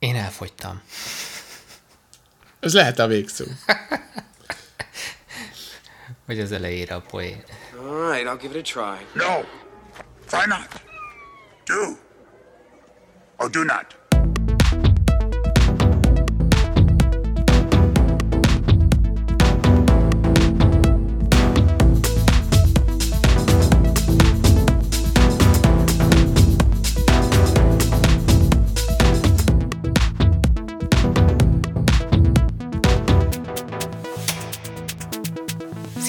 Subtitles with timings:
[0.00, 0.82] Én elfogytam.
[2.60, 3.44] Ez lehet a végszó.
[6.26, 7.44] Vagy az elejére a poén.
[7.78, 9.06] All right, I'll give it a try.
[9.14, 9.40] No.
[10.26, 10.82] Try not.
[11.64, 11.96] Do.
[13.36, 13.98] Or do not.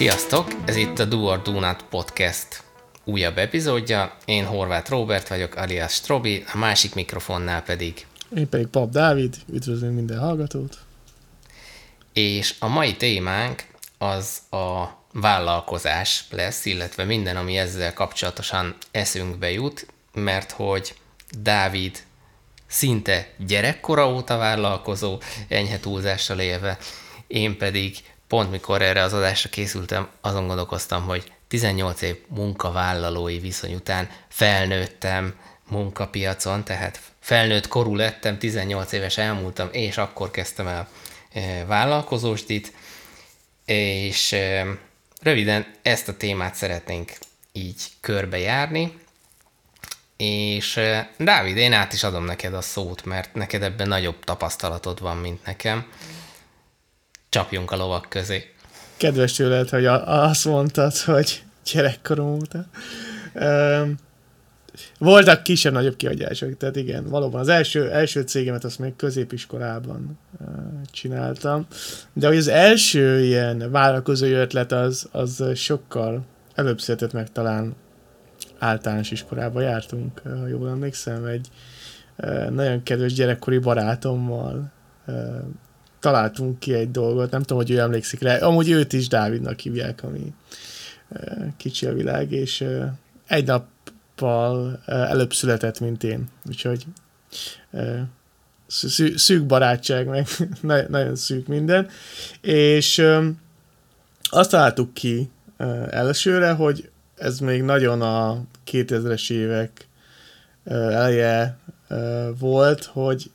[0.01, 0.47] Sziasztok!
[0.65, 2.63] Ez itt a Do or Do Not Podcast
[3.03, 4.17] újabb epizódja.
[4.25, 8.05] Én Horváth Robert vagyok, alias Strobi, a másik mikrofonnál pedig.
[8.35, 10.77] Én pedig Pap Dávid, üdvözlünk minden hallgatót.
[12.13, 13.63] És a mai témánk
[13.97, 20.95] az a vállalkozás lesz, illetve minden, ami ezzel kapcsolatosan eszünkbe jut, mert hogy
[21.41, 22.03] Dávid
[22.67, 26.77] szinte gyerekkora óta vállalkozó, enyhe túlzással élve,
[27.27, 27.97] én pedig
[28.31, 35.35] pont mikor erre az adásra készültem, azon gondolkoztam, hogy 18 év munkavállalói viszony után felnőttem
[35.69, 40.89] munkapiacon, tehát felnőtt korú lettem, 18 éves elmúltam, és akkor kezdtem el
[41.33, 42.73] e, vállalkozósdit,
[43.65, 44.65] és e,
[45.21, 47.11] röviden ezt a témát szeretnénk
[47.51, 48.99] így körbejárni,
[50.17, 54.99] és e, Dávid, én át is adom neked a szót, mert neked ebben nagyobb tapasztalatod
[54.99, 55.85] van, mint nekem
[57.31, 58.53] csapjunk a lovak közé.
[58.97, 62.65] Kedves tőled, hogy azt mondtad, hogy gyerekkorom óta.
[64.97, 70.19] voltak kisebb-nagyobb kiadások, tehát igen, valóban az első, első cégemet azt még középiskolában
[70.91, 71.67] csináltam,
[72.13, 77.75] de hogy az első ilyen vállalkozói ötlet az, az sokkal előbb született meg talán
[78.59, 81.47] általános iskolába jártunk, ha jól emlékszem, egy
[82.49, 84.71] nagyon kedves gyerekkori barátommal
[86.01, 90.03] találtunk ki egy dolgot, nem tudom, hogy ő emlékszik rá, amúgy őt is Dávidnak hívják,
[90.03, 90.33] ami
[91.57, 92.65] kicsi a világ, és
[93.27, 96.85] egy nappal előbb született, mint én, úgyhogy
[99.15, 100.27] szűk barátság, meg
[100.89, 101.87] nagyon szűk minden,
[102.41, 103.05] és
[104.23, 105.29] azt találtuk ki
[105.89, 108.41] elsőre, hogy ez még nagyon a
[108.71, 109.87] 2000-es évek
[110.89, 111.57] eleje
[112.39, 113.31] volt, hogy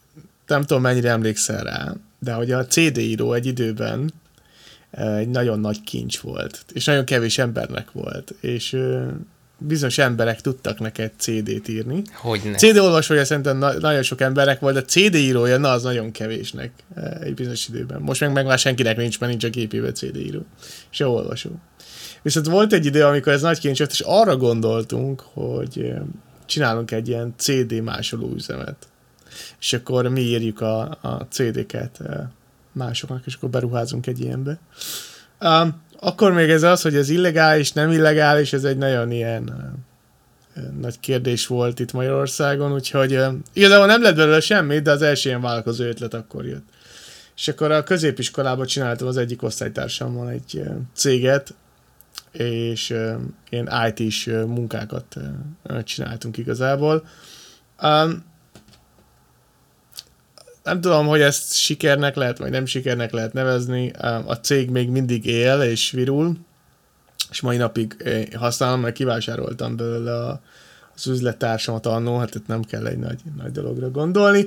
[0.47, 4.13] nem tudom, mennyire emlékszel rá, de hogy a CD író egy időben
[4.91, 8.77] egy nagyon nagy kincs volt, és nagyon kevés embernek volt, és
[9.59, 12.03] bizonyos emberek tudtak neked CD-t írni.
[12.15, 12.55] Hogyne.
[12.57, 16.73] CD olvasója szerintem na- nagyon sok emberek volt, de CD írója, na az nagyon kevésnek
[17.21, 18.01] egy bizonyos időben.
[18.01, 20.47] Most meg, meg már senkinek nincs, mert nincs a gépébe CD író,
[20.91, 21.51] se olvasó.
[22.23, 25.93] Viszont volt egy idő, amikor ez nagy kincs volt, és arra gondoltunk, hogy
[26.47, 28.77] csinálunk egy ilyen CD másoló üzemet
[29.61, 32.01] és akkor mi írjuk a, a CD-ket
[32.73, 34.59] másoknak, és akkor beruházunk egy ilyenbe.
[35.41, 39.75] Um, akkor még ez az, hogy ez illegális, nem illegális, ez egy nagyon ilyen
[40.81, 43.21] nagy kérdés volt itt Magyarországon, úgyhogy
[43.53, 46.67] igazából nem lett belőle semmi, de az első ilyen vállalkozó ötlet akkor jött.
[47.37, 50.63] És akkor a középiskolában csináltam az egyik osztálytársammal egy
[50.95, 51.55] céget,
[52.33, 52.95] és
[53.49, 55.17] ilyen IT-s munkákat
[55.85, 57.07] csináltunk igazából.
[57.83, 58.25] Um,
[60.67, 63.91] nem tudom, hogy ezt sikernek lehet, vagy nem sikernek lehet nevezni.
[64.27, 66.37] A cég még mindig él és virul,
[67.31, 70.41] és mai napig eh, használom, mert kivásároltam belőle
[70.95, 74.47] az üzlettársamat annó, hát itt nem kell egy nagy, nagy dologra gondolni,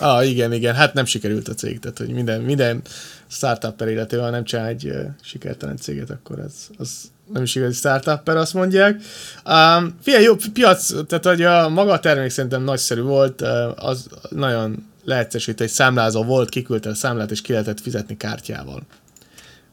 [0.00, 2.82] Ah, igen, igen, hát nem sikerült a cég, tehát hogy minden, minden
[3.26, 8.28] startup életével nem csinál egy uh, sikertelen céget, akkor ez, az nem is igazi startup
[8.28, 9.02] azt mondják.
[9.44, 13.40] Um, figyelj, jó, piac, tehát hogy a maga a termék szerintem nagyszerű volt,
[13.76, 18.82] az nagyon leegyszerűsítő, egy számlázó volt, kiküldte a számlát, és ki lehetett fizetni kártyával.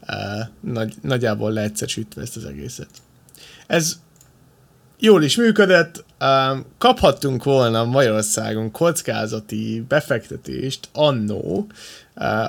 [0.08, 2.90] Uh, nagy, nagyjából leegyszerűsítve ezt az egészet.
[3.68, 3.98] Ez
[5.06, 6.06] jól is működött,
[6.78, 11.68] kaphattunk volna Magyarországon kockázati befektetést annó,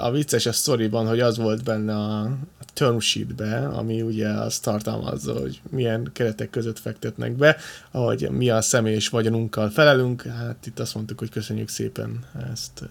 [0.00, 2.36] a vicces a sztoriban, hogy az volt benne a
[2.74, 7.56] term sheetbe, ami ugye azt tartalmazza, hogy milyen keretek között fektetnek be,
[7.90, 12.82] ahogy mi a személyes vagyonunkkal felelünk, hát itt azt mondtuk, hogy köszönjük szépen ezt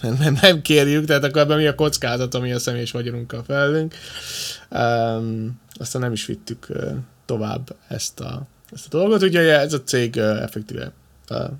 [0.00, 3.94] nem, nem, nem kérjük, tehát akkor ebben mi a kockázat, ami a személyes vagyonunkkal felelünk.
[4.70, 6.66] Um, aztán nem is vittük
[7.24, 9.22] tovább ezt a ezt a dolgot.
[9.22, 10.92] Ugye ez a cég uh, effektíve
[11.30, 11.50] uh,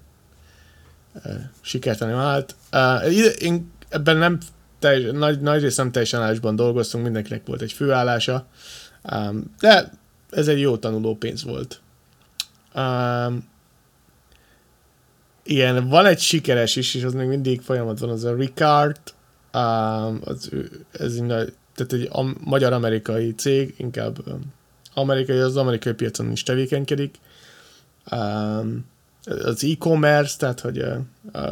[1.14, 2.54] uh, sikertelen állt.
[2.72, 4.38] Uh, én ebben nem
[4.78, 8.46] teljes, nagy, nagy rész nem teljesen állásban dolgoztunk, mindenkinek volt egy főállása,
[9.12, 9.92] um, de
[10.30, 11.80] ez egy jó tanuló pénz volt.
[12.74, 13.48] Um,
[15.42, 19.00] igen, van egy sikeres is, és az még mindig folyamatban, az a Ricard,
[19.54, 20.50] um, az,
[20.92, 21.14] ez
[21.74, 22.10] tehát egy
[22.40, 24.52] magyar-amerikai cég, inkább um,
[24.94, 27.14] amerikai, az amerikai piacon is tevékenykedik.
[28.12, 28.84] Um,
[29.26, 30.84] az e-commerce, tehát hogy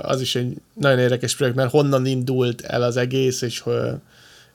[0.02, 3.64] az is egy nagyon érdekes projekt, mert honnan indult el az egész, és,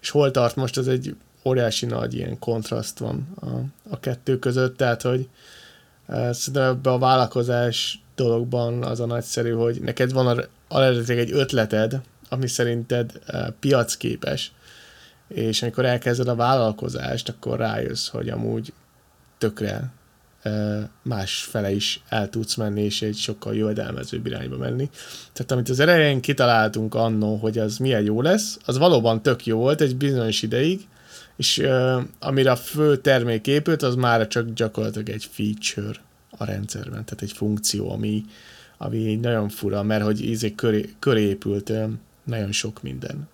[0.01, 1.15] és hol tart most, ez egy
[1.45, 3.47] óriási nagy ilyen kontraszt van a,
[3.89, 5.27] a kettő között, tehát hogy
[6.07, 12.47] szerintem ebbe a vállalkozás dologban az a nagyszerű, hogy neked van eredetileg egy ötleted, ami
[12.47, 13.19] szerinted
[13.59, 14.51] piacképes,
[15.27, 18.73] és amikor elkezded a vállalkozást, akkor rájössz, hogy amúgy
[19.37, 19.91] tökre
[21.01, 24.89] más fele is el tudsz menni, és egy sokkal jövedelmezőbb irányba menni.
[25.33, 29.57] Tehát amit az elején kitaláltunk annó, hogy az milyen jó lesz, az valóban tök jó
[29.57, 30.87] volt egy bizonyos ideig,
[31.35, 35.99] és uh, amire a fő termék épült, az már csak gyakorlatilag egy feature
[36.37, 38.23] a rendszerben, tehát egy funkció, ami,
[38.77, 41.71] ami nagyon fura, mert hogy ízé köré, köré épült
[42.23, 43.27] nagyon sok minden.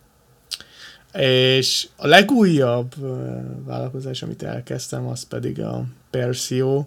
[1.14, 2.96] És a legújabb
[3.66, 6.86] vállalkozás, amit elkezdtem, az pedig a Persio,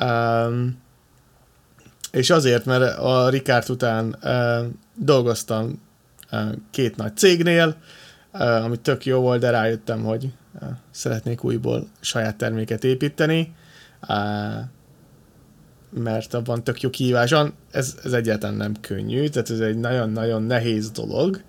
[0.00, 0.78] Um,
[2.12, 5.82] és azért, mert a Ricard után uh, dolgoztam
[6.32, 6.40] uh,
[6.70, 7.76] két nagy cégnél,
[8.32, 10.24] uh, ami tök jó volt, de rájöttem, hogy
[10.60, 13.54] uh, szeretnék újból saját terméket építeni,
[14.08, 14.16] uh,
[15.90, 17.54] mert abban tök jó kihívás van.
[17.70, 21.40] Ez, ez egyáltalán nem könnyű, tehát ez egy nagyon-nagyon nehéz dolog,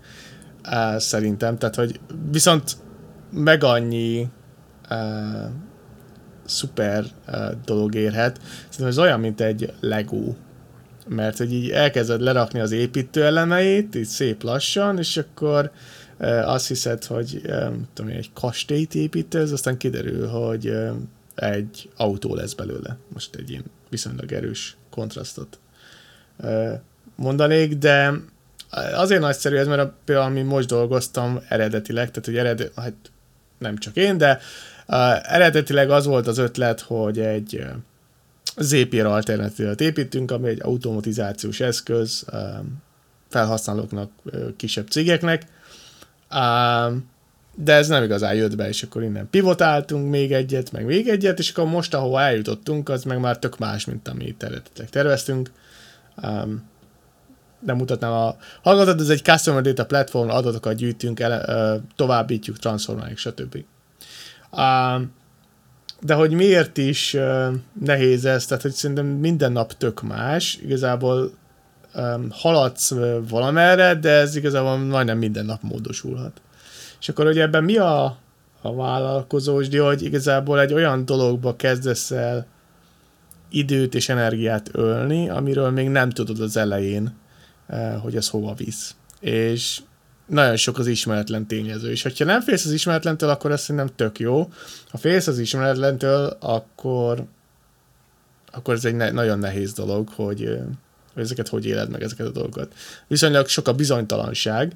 [0.98, 2.00] szerintem, tehát hogy
[2.32, 2.78] viszont
[3.32, 4.28] meg annyi
[4.90, 5.50] uh,
[6.46, 8.40] szuper uh, dolog érhet.
[8.44, 10.34] Szerintem ez olyan, mint egy Lego.
[11.08, 15.72] Mert hogy így elkezded lerakni az építő elemeit, így szép lassan, és akkor
[16.44, 17.42] azt hiszed, hogy
[17.94, 20.74] tudom, egy kastélyt építesz, aztán kiderül, hogy
[21.36, 22.98] egy autó lesz belőle.
[23.14, 25.60] Most egy ilyen viszonylag erős kontrasztot
[27.16, 28.14] mondanék, de
[28.94, 32.94] azért nagyszerű ez, mert a, például, ami most dolgoztam eredetileg, tehát hogy eredet, hát
[33.58, 34.40] nem csak én, de
[34.92, 41.60] Uh, eredetileg az volt az ötlet, hogy egy uh, ZPR alternatívát építünk, ami egy automatizációs
[41.60, 42.40] eszköz uh,
[43.30, 45.46] felhasználóknak, uh, kisebb cégeknek,
[46.32, 46.96] uh,
[47.56, 51.40] de ez nem igazán jött be, és akkor innen pivotáltunk még egyet, meg még egyet,
[51.40, 55.52] és akkor most, ahova eljutottunk, az meg már tök más, mint amit eredetileg terveztünk.
[56.24, 56.70] Um,
[57.66, 61.46] nem mutatnám a hallgatót, ez egy Customer Data Platform, adatokat gyűjtünk, ele,
[61.96, 63.64] továbbítjuk, transformáljuk, stb.
[66.02, 67.18] De hogy miért is
[67.86, 71.32] nehéz ez, tehát hogy szerintem minden nap tök más, igazából
[72.30, 72.94] haladsz
[73.30, 76.42] valamerre, de ez igazából majdnem minden nap módosulhat.
[77.00, 78.18] És akkor hogy ebben mi a,
[78.62, 82.46] a vállalkozósdi, hogy igazából egy olyan dologba kezdesz el
[83.50, 87.20] időt és energiát ölni, amiről még nem tudod az elején,
[88.02, 88.96] hogy ez hova visz.
[89.20, 89.82] És
[90.26, 94.20] nagyon sok az ismeretlen tényező, és ha nem félsz az ismeretlentől, akkor ez szerintem tök
[94.20, 94.50] jó.
[94.90, 97.26] Ha félsz az ismeretlentől, akkor
[98.52, 100.60] akkor ez egy ne- nagyon nehéz dolog, hogy,
[101.14, 102.74] hogy ezeket hogy éled meg, ezeket a dolgokat.
[103.08, 104.72] Viszonylag sok a bizonytalanság,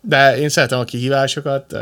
[0.00, 1.76] de én szeretem a kihívásokat,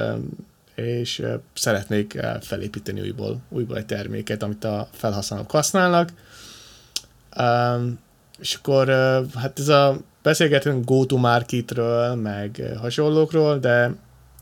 [0.74, 1.22] és
[1.54, 6.12] szeretnék felépíteni újból, újból egy terméket, amit a felhasználók használnak.
[8.38, 8.88] És akkor
[9.34, 13.94] hát ez a Beszélgetünk go-to-marketről, meg hasonlókról, de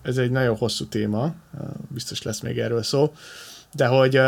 [0.02, 1.34] ez egy nagyon hosszú téma,
[1.88, 3.12] biztos lesz még erről szó,
[3.74, 4.20] de hogy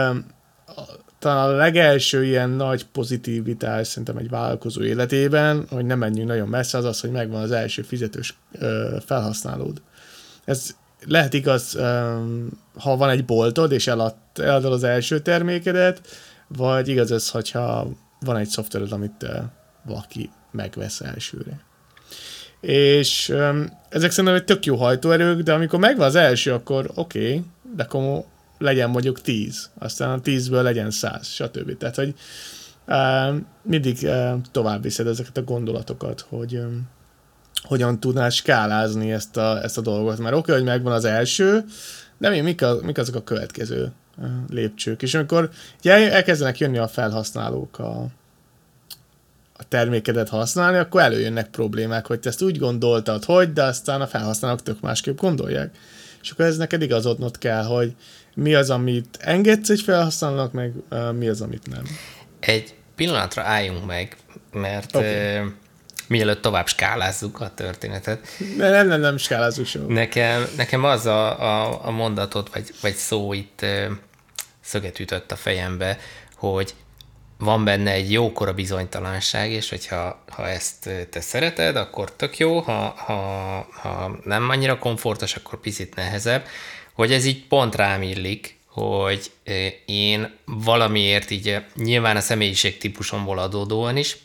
[1.19, 6.79] talán a legelső ilyen nagy pozitivitás szerintem egy vállalkozó életében, hogy nem menjünk nagyon messze,
[6.79, 8.39] az az, hogy megvan az első fizetős
[9.07, 9.83] felhasználód.
[10.45, 11.79] Ez lehet igaz,
[12.79, 16.01] ha van egy boltod, és elad, eladod az első termékedet,
[16.49, 17.89] vagy igaz ez, hogyha
[18.21, 19.27] van egy szoftvered, amit
[19.85, 21.65] valaki megvesz elsőre.
[22.61, 23.29] És
[23.89, 27.45] ezek szerintem egy tök jó hajtóerők, de amikor megvan az első, akkor oké, okay,
[27.77, 28.25] de akkor
[28.59, 31.77] legyen mondjuk 10, aztán a 10-ből legyen 100, stb.
[31.77, 32.15] Tehát, hogy
[33.63, 34.09] mindig
[34.51, 36.61] tovább viszed ezeket a gondolatokat, hogy
[37.63, 40.19] hogyan tudnál skálázni ezt a, ezt a dolgot.
[40.19, 41.65] Mert oké, okay, hogy megvan az első,
[42.19, 43.93] de mi, mik, a, mik azok a következő
[44.49, 45.03] lépcsők.
[45.03, 45.51] És amikor
[45.83, 48.07] elkezdenek jönni a felhasználók a,
[49.57, 54.07] a termékedet használni, akkor előjönnek problémák, hogy te ezt úgy gondoltad, hogy, de aztán a
[54.07, 55.77] felhasználók tök másképp gondolják.
[56.23, 57.95] És akkor ez neked igazodnod kell, hogy
[58.35, 61.83] mi az, amit engedsz egy felhasználónak, meg uh, mi az, amit nem.
[62.41, 64.17] Egy pillanatra álljunk meg,
[64.53, 65.39] mert okay.
[65.39, 65.47] uh,
[66.09, 68.27] mielőtt tovább skálázzuk a történetet.
[68.57, 69.87] Ne, nem, nem, nem skálázzuk sem.
[69.87, 73.97] Nekem, nekem az a, a, a mondatot, vagy, vagy szó itt uh,
[74.67, 75.99] szöget ütött a fejembe,
[76.35, 76.75] hogy
[77.39, 82.95] van benne egy jókora bizonytalanság, és hogyha ha ezt te szereted, akkor tök jó, ha,
[82.97, 83.15] ha,
[83.73, 86.47] ha nem annyira komfortos, akkor picit nehezebb,
[86.93, 89.31] hogy ez így pont rám illik, hogy
[89.87, 94.17] én valamiért így nyilván a személyiség típusomból adódóan is,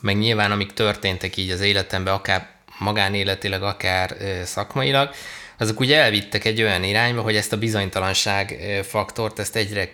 [0.00, 5.10] meg nyilván amik történtek így az életemben, akár magánéletileg, akár szakmailag,
[5.58, 8.58] azok ugye elvittek egy olyan irányba, hogy ezt a bizonytalanság
[8.88, 9.90] faktort, ezt egyre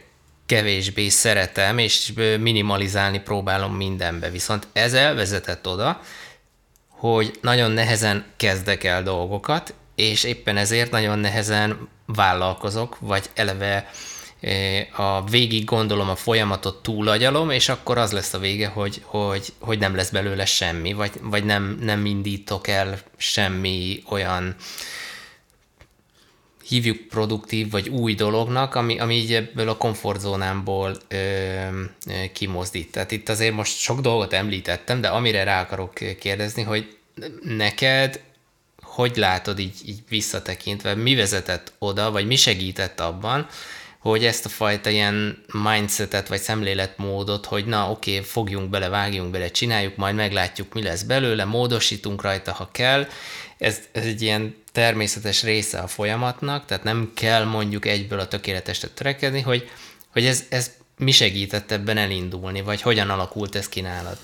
[0.47, 4.31] kevésbé szeretem, és minimalizálni próbálom mindenbe.
[4.31, 6.01] Viszont ez elvezetett oda,
[6.89, 13.91] hogy nagyon nehezen kezdek el dolgokat, és éppen ezért nagyon nehezen vállalkozok, vagy eleve
[14.97, 19.79] a végig gondolom a folyamatot túlagyalom, és akkor az lesz a vége, hogy, hogy, hogy
[19.79, 24.57] nem lesz belőle semmi, vagy, vagy nem, nem indítok el semmi olyan
[26.69, 32.91] hívjuk produktív vagy új dolognak, ami, ami így ebből a komfortzónámból ö, ö, kimozdít.
[32.91, 36.97] Tehát itt azért most sok dolgot említettem, de amire rá akarok kérdezni, hogy
[37.43, 38.21] neked
[38.83, 43.47] hogy látod így, így visszatekintve, mi vezetett oda, vagy mi segített abban,
[43.99, 49.31] hogy ezt a fajta ilyen mindsetet, vagy szemléletmódot, hogy na oké, okay, fogjunk bele, vágjunk
[49.31, 53.07] bele, csináljuk, majd meglátjuk, mi lesz belőle, módosítunk rajta, ha kell.
[53.59, 58.89] Ez, ez egy ilyen természetes része a folyamatnak, tehát nem kell mondjuk egyből a tökéletesre
[58.89, 59.69] törekedni, hogy,
[60.09, 64.19] hogy ez, ez mi segített ebben elindulni, vagy hogyan alakult ez ki nálad?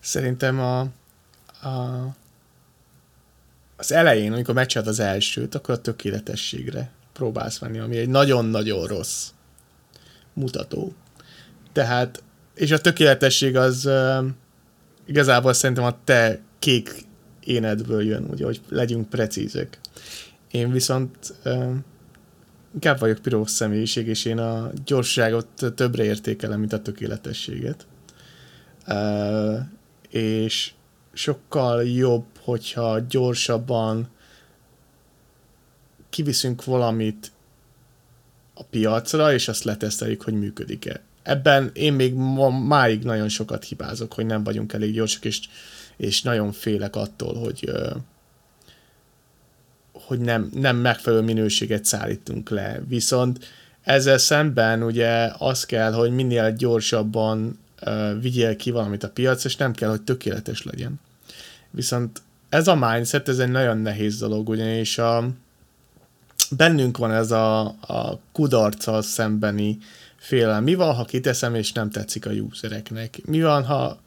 [0.00, 0.80] Szerintem a,
[1.68, 2.06] a,
[3.76, 9.28] az elején, amikor megcsinált az elsőt, akkor a tökéletességre próbálsz menni, ami egy nagyon-nagyon rossz
[10.32, 10.94] mutató.
[11.72, 12.22] Tehát,
[12.54, 14.26] és a tökéletesség az uh,
[15.04, 17.04] igazából szerintem a te kék
[17.44, 19.78] énedből jön, ugye, hogy legyünk precízek.
[20.50, 21.34] Én viszont
[22.74, 27.86] inkább vagyok piros személyiség, és én a gyorságot többre értékelem, mint a tökéletességet.
[30.10, 30.72] És
[31.12, 34.08] sokkal jobb, hogyha gyorsabban
[36.10, 37.32] kiviszünk valamit
[38.54, 41.00] a piacra, és azt leteszteljük, hogy működik-e.
[41.22, 45.40] Ebben én még ma, máig nagyon sokat hibázok, hogy nem vagyunk elég gyorsak, és,
[45.96, 47.70] és nagyon félek attól, hogy
[49.92, 52.82] hogy nem, nem megfelelő minőséget szállítunk le.
[52.88, 53.38] Viszont
[53.82, 59.56] ezzel szemben ugye az kell, hogy minél gyorsabban uh, vigyél ki valamit a piac, és
[59.56, 61.00] nem kell, hogy tökéletes legyen.
[61.70, 65.28] Viszont ez a mindset, ez egy nagyon nehéz dolog, ugyanis a,
[66.56, 69.78] bennünk van ez a, a kudarccal szembeni
[70.16, 70.62] félelem.
[70.62, 73.20] Mi van, ha kiteszem, és nem tetszik a usereknek?
[73.24, 74.00] Mi van, ha,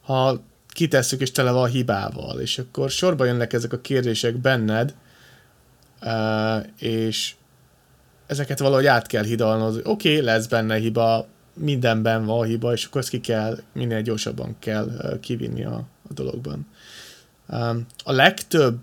[0.00, 0.42] ha
[0.78, 2.40] kitesszük, és tele van hibával?
[2.40, 4.94] És akkor sorba jönnek ezek a kérdések benned,
[6.78, 7.34] és
[8.26, 9.76] ezeket valahogy át kell hidalnod.
[9.84, 14.56] Oké, okay, lesz benne hiba, mindenben van hiba, és akkor ezt ki kell, minél gyorsabban
[14.58, 16.66] kell kivinni a, a dologban.
[18.04, 18.78] A legtöbb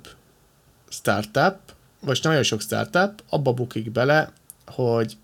[0.90, 1.58] startup
[2.00, 4.32] vagy nagyon sok startup abba bukik bele,
[4.66, 5.18] hogy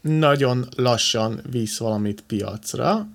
[0.00, 3.06] nagyon lassan visz valamit piacra,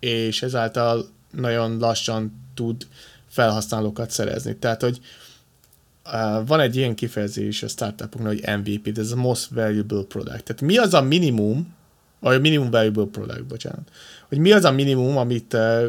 [0.00, 2.86] és ezáltal nagyon lassan tud
[3.28, 4.56] felhasználókat szerezni.
[4.56, 5.00] Tehát, hogy
[6.04, 10.44] uh, van egy ilyen kifejezés a startupoknak, hogy MVP, ez a most valuable product.
[10.44, 11.74] Tehát mi az a minimum,
[12.20, 13.90] vagy a minimum valuable product, bocsánat,
[14.28, 15.84] hogy mi az a minimum, amit uh,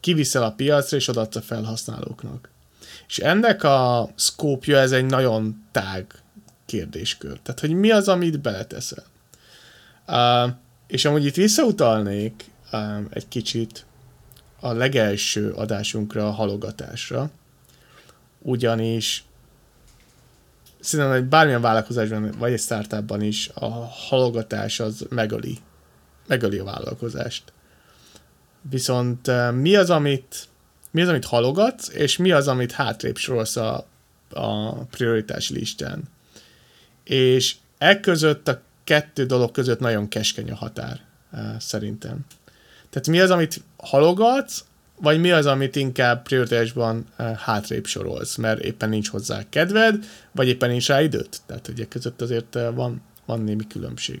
[0.00, 2.50] kiviszel a piacra, és odaadsz a felhasználóknak.
[3.08, 6.06] És ennek a szkópja, ez egy nagyon tág
[6.66, 7.38] kérdéskör.
[7.42, 9.04] Tehát, hogy mi az, amit beleteszel.
[10.08, 10.50] Uh,
[10.86, 12.44] és amúgy itt visszautalnék
[13.10, 13.86] egy kicsit
[14.60, 17.30] a legelső adásunkra, a halogatásra,
[18.38, 19.24] ugyanis
[20.80, 25.58] szerintem egy bármilyen vállalkozásban, vagy egy startupban is a halogatás az megöli,
[26.26, 27.52] megöli a vállalkozást.
[28.70, 30.48] Viszont uh, mi az, amit
[30.96, 33.86] mi az, amit halogatsz, és mi az, amit hátrébb sorolsz a,
[34.30, 36.02] a prioritás listán.
[37.04, 41.00] És e között a kettő dolog között nagyon keskeny a határ,
[41.58, 42.24] szerintem.
[42.90, 44.64] Tehát mi az, amit halogatsz,
[45.00, 50.70] vagy mi az, amit inkább prioritásban hátrébb sorolsz, mert éppen nincs hozzá kedved, vagy éppen
[50.70, 51.40] nincs rá időt.
[51.46, 54.20] Tehát ugye között azért van, van némi különbség.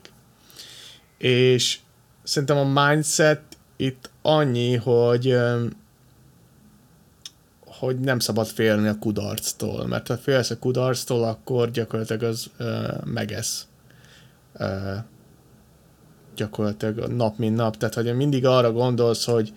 [1.18, 1.78] És
[2.22, 3.42] szerintem a mindset
[3.76, 5.36] itt annyi, hogy
[7.78, 12.92] hogy nem szabad félni a kudarctól, mert ha félsz a kudarctól, akkor gyakorlatilag az ö,
[13.04, 13.66] megesz.
[14.52, 14.94] Ö,
[16.36, 17.76] gyakorlatilag nap mint nap.
[17.76, 19.52] Tehát, hogy mindig arra gondolsz, hogy,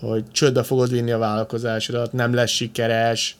[0.00, 3.36] hogy csődbe fogod vinni a vállalkozásodat, nem lesz sikeres,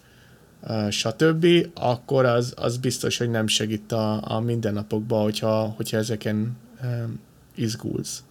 [0.90, 6.86] stb., akkor az, az biztos, hogy nem segít a, a mindennapokban, hogyha, hogyha ezeken ö,
[7.54, 8.22] izgulsz.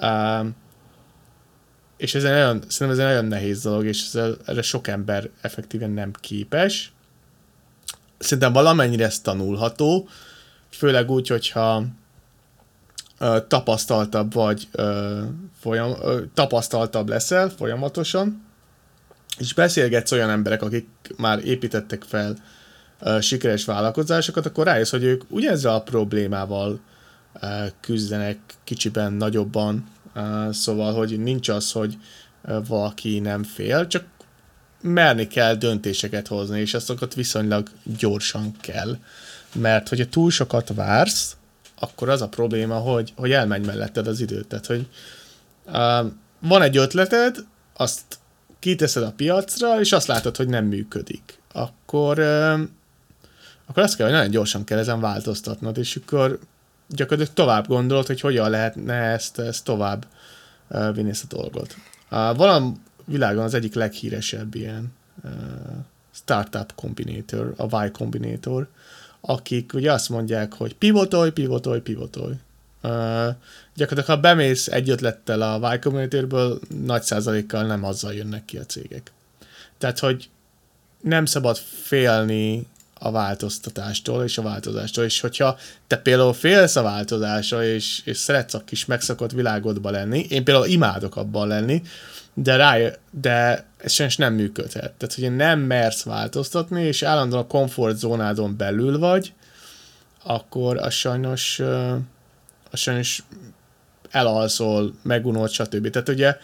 [0.00, 0.40] Ö,
[1.96, 5.30] és ez egy nagyon, szerintem ez egy nagyon nehéz dolog, és ez, erre sok ember
[5.40, 6.92] effektíven nem képes.
[8.18, 10.08] Szerintem valamennyire ez tanulható,
[10.70, 11.84] főleg úgy, hogyha
[13.18, 15.20] ö, tapasztaltabb vagy, ö,
[15.60, 18.44] folyam, ö, tapasztaltabb leszel folyamatosan,
[19.38, 22.36] és beszélgetsz olyan emberek, akik már építettek fel
[23.00, 26.80] ö, sikeres vállalkozásokat, akkor rájössz, hogy ők ugyanezzel a problémával
[27.40, 27.46] ö,
[27.80, 29.94] küzdenek kicsiben, nagyobban,
[30.50, 31.98] Szóval, hogy nincs az, hogy
[32.68, 34.04] valaki nem fél, csak
[34.80, 37.68] merni kell döntéseket hozni, és azokat viszonylag
[37.98, 38.96] gyorsan kell.
[39.54, 41.36] Mert hogyha túl sokat vársz,
[41.78, 44.46] akkor az a probléma, hogy, hogy elmegy melletted az időt.
[44.46, 44.86] Tehát, hogy
[45.66, 47.36] uh, van egy ötleted,
[47.76, 48.02] azt
[48.58, 51.38] kiteszed a piacra, és azt látod, hogy nem működik.
[51.52, 52.60] Akkor, uh,
[53.66, 56.38] akkor azt kell, hogy nagyon gyorsan kell ezen változtatnod, és akkor
[56.88, 60.06] gyakorlatilag tovább gondolod, hogy hogyan lehetne ezt, ezt tovább
[60.68, 61.76] uh, vinni ezt a dolgot.
[62.10, 64.92] Uh, van világon az egyik leghíresebb ilyen
[65.24, 65.30] uh,
[66.12, 68.68] startup combinator, a Y Combinator,
[69.26, 72.34] akik ugye azt mondják, hogy pivotolj, pivotolj, pivotolj.
[72.82, 73.34] Uh,
[73.74, 78.64] gyakorlatilag, ha bemész egy ötlettel a Y Combinatorből, nagy százalékkal nem azzal jönnek ki a
[78.64, 79.12] cégek.
[79.78, 80.28] Tehát, hogy
[81.00, 82.66] nem szabad félni
[82.98, 88.54] a változtatástól és a változástól, és hogyha te például félsz a változásra, és, és szeretsz
[88.54, 91.82] a kis megszokott világodba lenni, én például imádok abban lenni,
[92.38, 92.76] de rá,
[93.10, 94.92] de ez sajnos nem működhet.
[94.92, 99.32] Tehát, hogy nem mersz változtatni, és állandóan a komfortzónádon belül vagy,
[100.22, 101.58] akkor az sajnos,
[102.70, 103.24] az sajnos
[104.10, 105.90] elalszol, megunod, stb.
[105.90, 106.36] Tehát ugye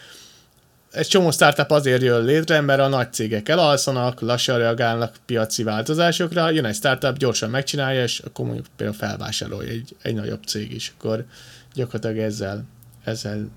[0.91, 6.49] egy csomó startup azért jön létre, mert a nagy cégek elalszanak, lassan reagálnak piaci változásokra,
[6.49, 10.93] jön egy startup, gyorsan megcsinálja, és akkor mondjuk például felvásárolja egy, egy nagyobb cég is,
[10.97, 11.25] akkor
[11.73, 12.63] gyakorlatilag ezzel,
[13.03, 13.49] ezzel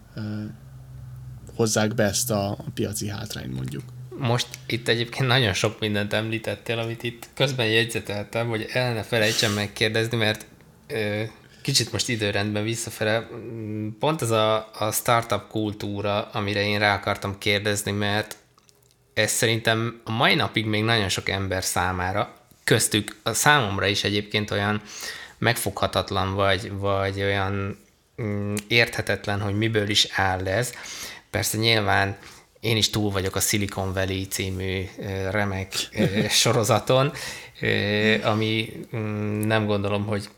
[1.57, 3.83] hozzák be ezt a, a piaci hátrányt mondjuk.
[4.19, 9.53] Most itt egyébként nagyon sok mindent említettél, amit itt közben jegyzeteltem, hogy el ne felejtsem
[9.53, 10.47] megkérdezni, mert
[10.87, 11.23] ö,
[11.63, 13.29] kicsit most időrendben visszafele,
[13.99, 18.37] pont ez a, a startup kultúra, amire én rá akartam kérdezni, mert
[19.15, 24.51] ez szerintem a mai napig még nagyon sok ember számára, köztük a számomra is egyébként
[24.51, 24.83] olyan
[25.39, 27.79] megfoghatatlan, vagy, vagy olyan
[28.23, 30.73] mm, érthetetlen, hogy miből is áll ez.
[31.37, 32.17] Persze nyilván
[32.61, 34.85] én is túl vagyok a Silicon Valley című
[35.31, 35.73] remek
[36.43, 37.13] sorozaton,
[38.23, 40.29] ami mm, nem gondolom, hogy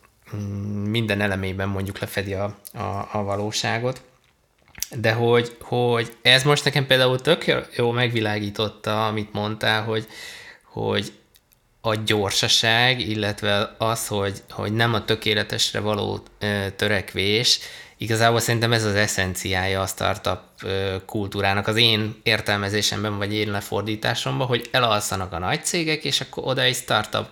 [0.85, 4.03] minden elemében mondjuk lefedi a, a, a valóságot.
[4.97, 10.07] De hogy, hogy ez most nekem például tök jó megvilágította, amit mondtál, hogy,
[10.63, 11.13] hogy
[11.81, 16.23] a gyorsaság, illetve az, hogy, hogy nem a tökéletesre való
[16.77, 17.61] törekvés,
[17.99, 20.41] igazából szerintem ez az eszenciája a startup
[21.07, 26.61] kultúrának az én értelmezésemben, vagy én lefordításomban, hogy elalszanak a nagy cégek, és akkor oda
[26.61, 27.29] egy startup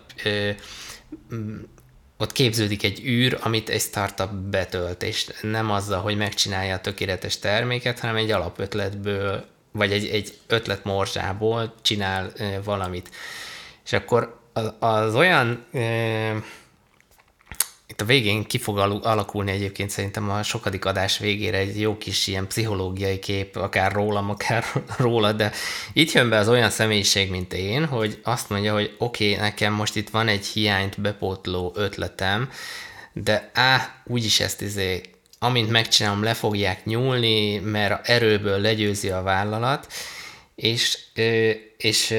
[2.19, 7.39] ott képződik egy űr, amit egy startup betölt, és nem azzal, hogy megcsinálja a tökéletes
[7.39, 12.33] terméket, hanem egy alapötletből, vagy egy, egy ötlet morzsából csinál
[12.65, 13.11] valamit.
[13.85, 15.65] És akkor az, az olyan
[17.89, 22.27] itt a végén ki fog alakulni egyébként szerintem a sokadik adás végére egy jó kis
[22.27, 24.65] ilyen pszichológiai kép, akár rólam, akár
[24.99, 25.53] róla, de
[25.93, 29.73] itt jön be az olyan személyiség, mint én, hogy azt mondja, hogy oké, okay, nekem
[29.73, 32.51] most itt van egy hiányt bepótló ötletem,
[33.13, 35.01] de á, úgyis ezt izé
[35.39, 39.93] amint megcsinálom, le fogják nyúlni, mert erőből legyőzi a vállalat,
[40.55, 40.99] és,
[41.77, 42.15] és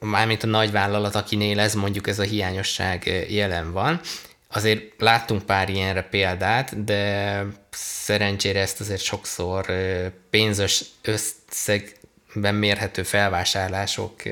[0.00, 4.00] mármint a nagy vállalat, akinél ez mondjuk ez a hiányosság jelen van.
[4.56, 9.66] Azért láttunk pár ilyenre példát, de szerencsére ezt azért sokszor
[10.30, 14.22] pénzös összegben mérhető felvásárlások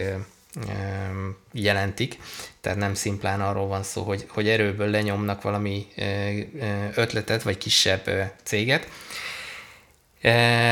[1.53, 2.19] jelentik,
[2.61, 5.87] tehát nem szimplán arról van szó, hogy, hogy erőből lenyomnak valami
[6.95, 8.89] ötletet, vagy kisebb céget.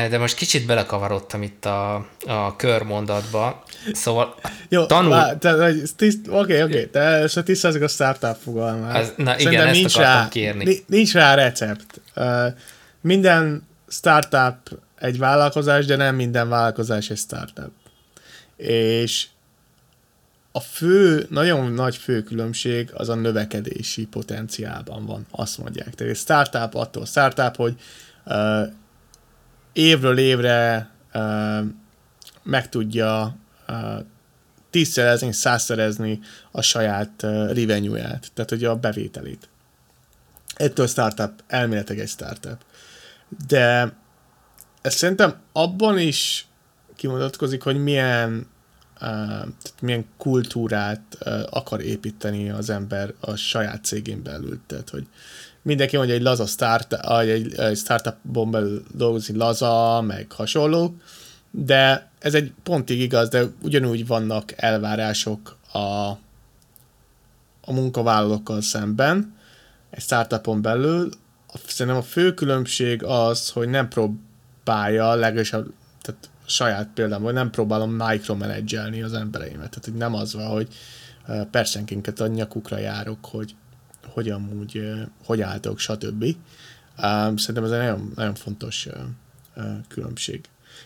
[0.09, 4.35] De most kicsit belekavarodtam itt a, a körmondatba, szóval
[4.69, 5.39] Jó, tanul...
[6.29, 8.95] oké, oké, de ezt tisztázzuk a startup fogalmát.
[8.95, 10.83] Az, na igen, Szerintem ezt nincs rá, kérni.
[10.87, 12.01] Nincs rá recept.
[13.01, 17.71] Minden startup egy vállalkozás, de nem minden vállalkozás egy startup.
[18.57, 19.27] És
[20.51, 25.95] a fő, nagyon nagy fő különbség az a növekedési potenciálban van, azt mondják.
[25.95, 27.75] Tehát egy startup attól startup, hogy
[29.73, 31.65] évről évre uh,
[32.43, 33.35] meg tudja
[33.67, 34.05] uh,
[34.69, 36.19] tízszerezni, százszerezni
[36.51, 39.49] a saját uh, revenue-ját, tehát hogy a bevételét.
[40.55, 42.57] Ettől startup, elméletek egy startup.
[43.47, 43.93] De
[44.81, 46.47] ez szerintem abban is
[46.95, 48.51] kimutatkozik, hogy milyen
[48.99, 51.17] tehát milyen kultúrát
[51.49, 54.59] akar építeni az ember a saját cégén belül.
[54.67, 55.07] Tehát, hogy
[55.63, 60.95] mindenki mondja, hogy laza start, egy, egy startupon belül dolgozni laza, meg hasonló,
[61.51, 65.77] de ez egy pontig igaz, de ugyanúgy vannak elvárások a,
[67.61, 69.35] a munkavállalókkal szemben,
[69.89, 71.09] egy startupon belül.
[71.67, 77.91] Szerintem a fő különbség az, hogy nem próbálja, legalábbis tehát saját példám, hogy nem próbálom
[77.91, 79.69] micromanagelni az embereimet.
[79.69, 80.67] Tehát, hogy nem az van, hogy
[81.51, 83.55] percenkénket a nyakukra járok, hogy
[84.07, 84.81] hogy amúgy,
[85.25, 86.25] hogy álltok, stb.
[87.35, 88.87] Szerintem ez egy nagyon, nagyon fontos
[89.87, 90.41] különbség.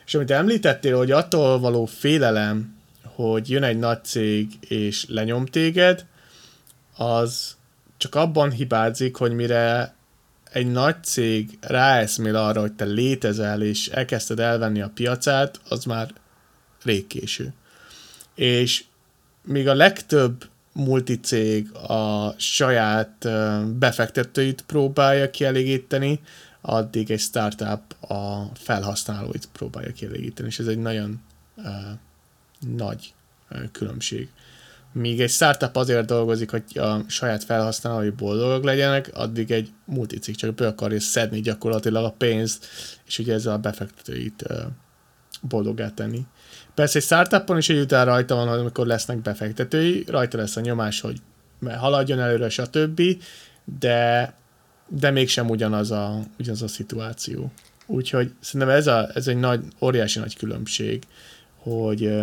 [0.05, 6.05] És amit említettél, hogy attól való félelem, hogy jön egy nagy cég és lenyom téged,
[6.97, 7.55] az
[7.97, 9.95] csak abban hibázik, hogy mire
[10.51, 16.13] egy nagy cég ráeszmél arra, hogy te létezel, és elkezdted elvenni a piacát, az már
[16.83, 17.53] rég késő.
[18.35, 18.83] És
[19.43, 23.27] még a legtöbb multicég a saját
[23.77, 26.19] befektetőit próbálja kielégíteni,
[26.61, 31.21] addig egy startup a felhasználóit próbálja kielégíteni, és ez egy nagyon
[31.55, 31.63] uh,
[32.75, 33.13] nagy
[33.51, 34.29] uh, különbség
[34.97, 40.55] míg egy startup azért dolgozik, hogy a saját felhasználói boldogok legyenek, addig egy multicik csak
[40.55, 42.65] be akarja szedni gyakorlatilag a pénzt,
[43.05, 44.43] és ugye ezzel a befektetőit
[45.41, 46.25] boldogá tenni.
[46.77, 51.01] Persze egy startupon is egy után rajta van, amikor lesznek befektetői, rajta lesz a nyomás,
[51.01, 51.21] hogy
[51.77, 53.01] haladjon előre, stb.,
[53.79, 54.33] de,
[54.87, 57.51] de mégsem ugyanaz a, ugyanaz a szituáció.
[57.85, 61.03] Úgyhogy szerintem ez, a, ez egy nagy, óriási nagy különbség,
[61.57, 62.13] hogy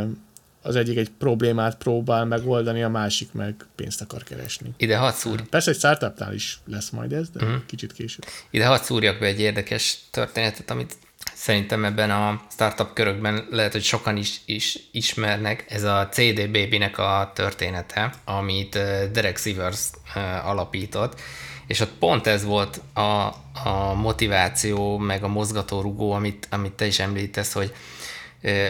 [0.62, 4.74] az egyik egy problémát próbál megoldani, a másik meg pénzt akar keresni.
[4.76, 5.48] Ide hadd szúr.
[5.48, 7.64] Persze egy startupnál is lesz majd ez, de uh-huh.
[7.66, 8.24] kicsit később.
[8.50, 10.96] Ide hadd szúrjak be egy érdekes történetet, amit
[11.44, 15.64] szerintem ebben a startup körökben lehet, hogy sokan is, is ismernek.
[15.68, 18.78] Ez a CD Baby-nek a története, amit
[19.12, 19.80] Derek Sivers
[20.44, 21.20] alapított,
[21.66, 23.00] és ott pont ez volt a,
[23.64, 27.74] a motiváció, meg a mozgatórugó, amit, amit te is említesz, hogy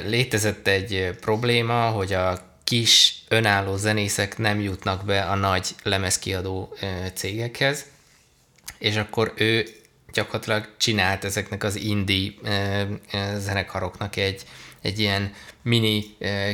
[0.07, 6.77] létezett egy probléma, hogy a kis önálló zenészek nem jutnak be a nagy lemezkiadó
[7.15, 7.85] cégekhez,
[8.79, 9.67] és akkor ő
[10.15, 12.33] gyakorlatilag csinált ezeknek az indie
[13.37, 14.43] zenekaroknak egy,
[14.83, 16.05] egy ilyen mini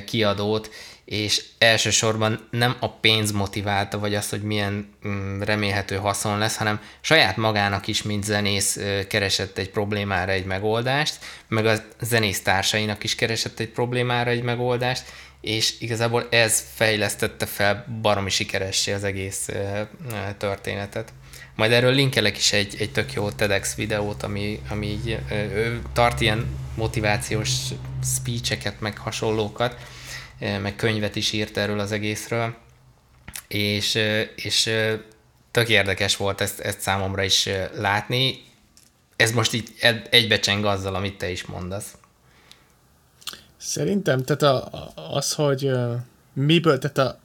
[0.06, 0.70] kiadót,
[1.04, 6.80] és elsősorban nem a pénz motiválta, vagy az, hogy milyen mm, remélhető haszon lesz, hanem
[7.00, 11.18] saját magának is, mint zenész keresett egy problémára egy megoldást,
[11.48, 15.04] meg a zenész társainak is keresett egy problémára egy megoldást,
[15.40, 19.48] és igazából ez fejlesztette fel baromi sikeressé az egész
[20.38, 21.12] történetet.
[21.54, 26.20] Majd erről linkelek is egy, egy tök jó TEDx videót, ami, ami így, ő tart
[26.20, 27.50] ilyen motivációs
[28.04, 29.76] speecheket, meg hasonlókat,
[30.38, 32.54] meg könyvet is írt erről az egészről,
[33.48, 33.98] és,
[34.34, 34.70] és
[35.50, 38.42] tök érdekes volt ezt, ezt számomra is látni.
[39.16, 39.68] Ez most így
[40.10, 41.94] egybecseng azzal, amit te is mondasz.
[43.56, 45.70] Szerintem, tehát a, az, hogy
[46.32, 47.18] miből, tehát a,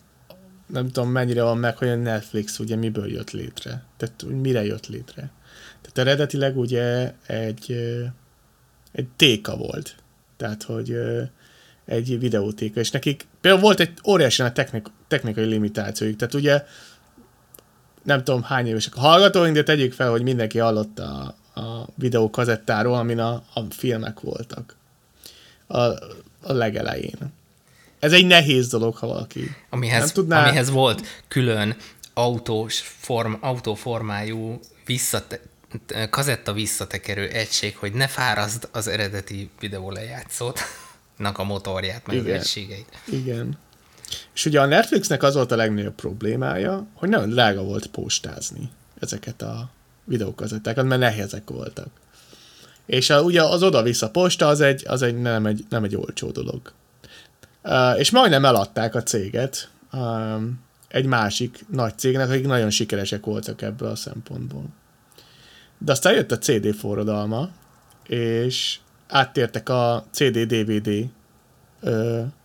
[0.65, 3.83] nem tudom mennyire van meg, hogy a Netflix ugye miből jött létre.
[3.97, 5.31] Tehát mire jött létre.
[5.81, 7.71] Tehát eredetileg ugye egy,
[8.91, 9.95] egy téka volt.
[10.37, 10.97] Tehát, hogy
[11.85, 16.65] egy videótéka, és nekik például volt egy óriási technik, technikai limitációjuk, tehát ugye
[18.03, 22.95] nem tudom hány évesek a hallgatóink, de tegyük fel, hogy mindenki hallotta a, a videókazettáról,
[22.95, 24.75] amin a, a filmek voltak.
[25.67, 25.79] A,
[26.41, 27.33] a legelején.
[28.05, 30.45] Ez egy nehéz dolog, ha valaki nem Amihez, tudná.
[30.45, 31.75] amihez volt külön
[32.13, 35.39] autós form, autóformájú visszate,
[36.09, 40.59] kazetta visszatekerő egység, hogy ne fáraszd az eredeti videó lejátszót,
[41.33, 42.35] a motorját, meg Igen.
[42.35, 42.99] az egységeit.
[43.05, 43.57] Igen.
[44.33, 49.41] És ugye a Netflixnek az volt a legnagyobb problémája, hogy nagyon drága volt postázni ezeket
[49.41, 49.69] a
[50.03, 51.87] videókazettákat, mert nehezek voltak.
[52.85, 56.31] És a, ugye az oda-vissza posta az egy, az egy, nem, egy, nem egy olcsó
[56.31, 56.73] dolog.
[57.97, 59.69] És majdnem eladták a céget
[60.87, 64.63] egy másik nagy cégnek, akik nagyon sikeresek voltak ebből a szempontból.
[65.77, 67.49] De aztán jött a CD forradalma,
[68.07, 71.09] és áttértek a CD-DVD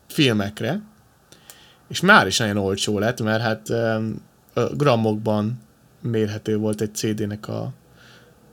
[0.09, 0.81] filmekre,
[1.89, 4.05] és már is nagyon olcsó lett, mert hát ö,
[4.77, 5.61] grammokban
[6.01, 7.73] mérhető volt egy CD-nek a,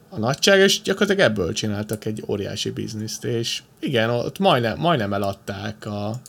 [0.10, 5.86] a nagyság, és gyakorlatilag ebből csináltak egy óriási bizniszt, és igen, ott majdnem, majdnem eladták
[5.86, 6.20] a,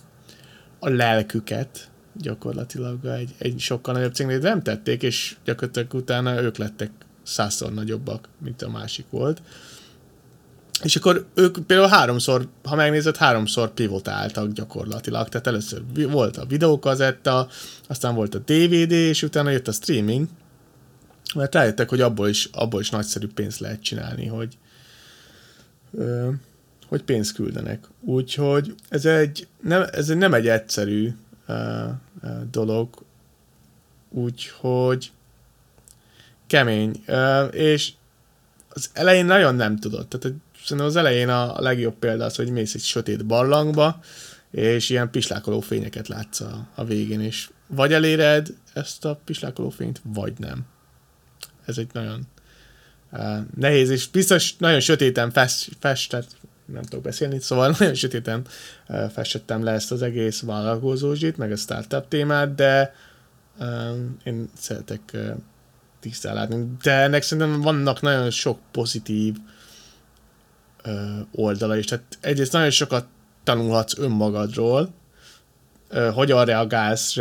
[0.78, 6.90] a lelküket gyakorlatilag egy, egy sokkal nagyobb cégnél, nem tették, és gyakorlatilag utána ők lettek
[7.22, 9.42] százszor nagyobbak, mint a másik volt.
[10.82, 15.28] És akkor ők például háromszor, ha megnézed, háromszor pivotáltak gyakorlatilag.
[15.28, 17.48] Tehát először volt a videókazetta,
[17.88, 20.28] aztán volt a DVD, és utána jött a streaming,
[21.34, 24.58] mert rájöttek, hogy abból is, abból is nagyszerű pénzt lehet csinálni, hogy,
[26.88, 27.88] hogy pénzt küldenek.
[28.00, 31.14] Úgyhogy ez egy, nem, ez egy, nem egy egyszerű
[31.46, 31.84] ö,
[32.22, 32.88] ö, dolog,
[34.10, 35.10] úgyhogy
[36.46, 37.02] kemény.
[37.06, 37.92] Ö, és
[38.68, 40.08] az elején nagyon nem tudod.
[40.08, 44.00] Tehát szerintem az elején a legjobb példa az, hogy mész egy sötét barlangba,
[44.50, 50.00] és ilyen pislákoló fényeket látsz a, a végén, és vagy eléred ezt a pislákoló fényt,
[50.04, 50.66] vagy nem.
[51.64, 52.26] Ez egy nagyon
[53.12, 56.36] uh, nehéz, és biztos nagyon sötéten fest, festett,
[56.72, 58.46] nem tudok beszélni, szóval nagyon sötéten
[59.12, 62.94] festettem le ezt az egész vállalkozózsit, meg a startup témát, de
[64.22, 65.16] én szeretek
[66.00, 66.66] tisztán látni.
[66.82, 69.36] De ennek szerintem vannak nagyon sok pozitív
[71.32, 71.84] oldala is.
[71.84, 73.06] Tehát egyrészt nagyon sokat
[73.44, 74.94] tanulhatsz önmagadról,
[76.14, 77.16] hogyan reagálsz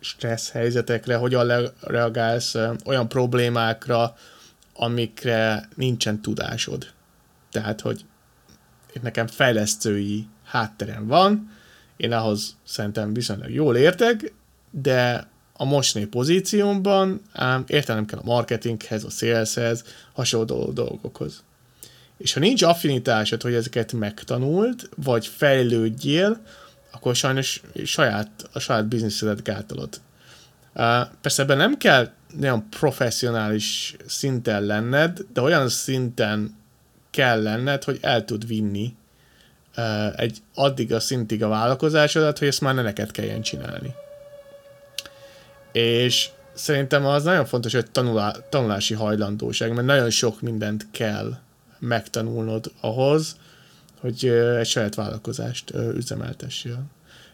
[0.00, 4.14] stressz, helyzetekre, hogyan reagálsz olyan problémákra,
[4.74, 6.86] amikre nincsen tudásod.
[7.50, 8.04] Tehát, hogy
[9.02, 11.50] nekem fejlesztői hátterem van,
[11.96, 14.32] én ahhoz szerintem viszonylag jól értek,
[14.70, 21.42] de a mostani pozíciómban ám értenem kell a marketinghez, a saleshez, hasonló dolgokhoz.
[22.16, 26.40] És ha nincs affinitásod, hogy ezeket megtanult, vagy fejlődjél,
[26.90, 30.00] akkor sajnos saját, a saját bizniszedet gátolod.
[31.20, 32.10] Persze ebben nem kell
[32.42, 36.58] olyan professzionális szinten lenned, de olyan szinten
[37.10, 38.94] kell lenned, hogy el tud vinni
[40.16, 43.94] egy addig a szintig a vállalkozásodat, hogy ezt már ne neked kelljen csinálni.
[45.72, 51.38] És szerintem az nagyon fontos, hogy tanulá, tanulási hajlandóság, mert nagyon sok mindent kell
[51.78, 53.36] megtanulnod ahhoz,
[54.00, 54.26] hogy
[54.58, 56.82] egy saját vállalkozást üzemeltessél.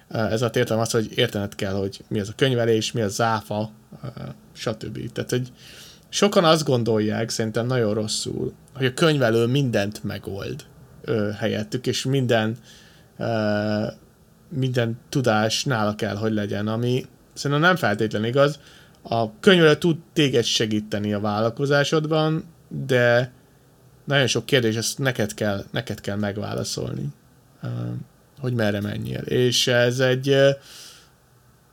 [0.08, 3.70] Ez a értelem az, hogy értened kell, hogy mi az a könyvelés, mi az záfa,
[4.52, 5.12] stb.
[5.12, 5.52] Tehát, hogy
[6.16, 10.64] sokan azt gondolják, szerintem nagyon rosszul, hogy a könyvelő mindent megold
[11.02, 12.56] ö, helyettük, és minden
[13.18, 13.86] ö,
[14.48, 18.58] minden tudás nála kell, hogy legyen, ami szerintem nem feltétlen igaz.
[19.02, 23.32] A könyvelő tud téged segíteni a vállalkozásodban, de
[24.04, 27.08] nagyon sok kérdés, ezt neked kell, neked kell megválaszolni,
[28.38, 29.20] hogy merre menjél.
[29.20, 30.36] És ez egy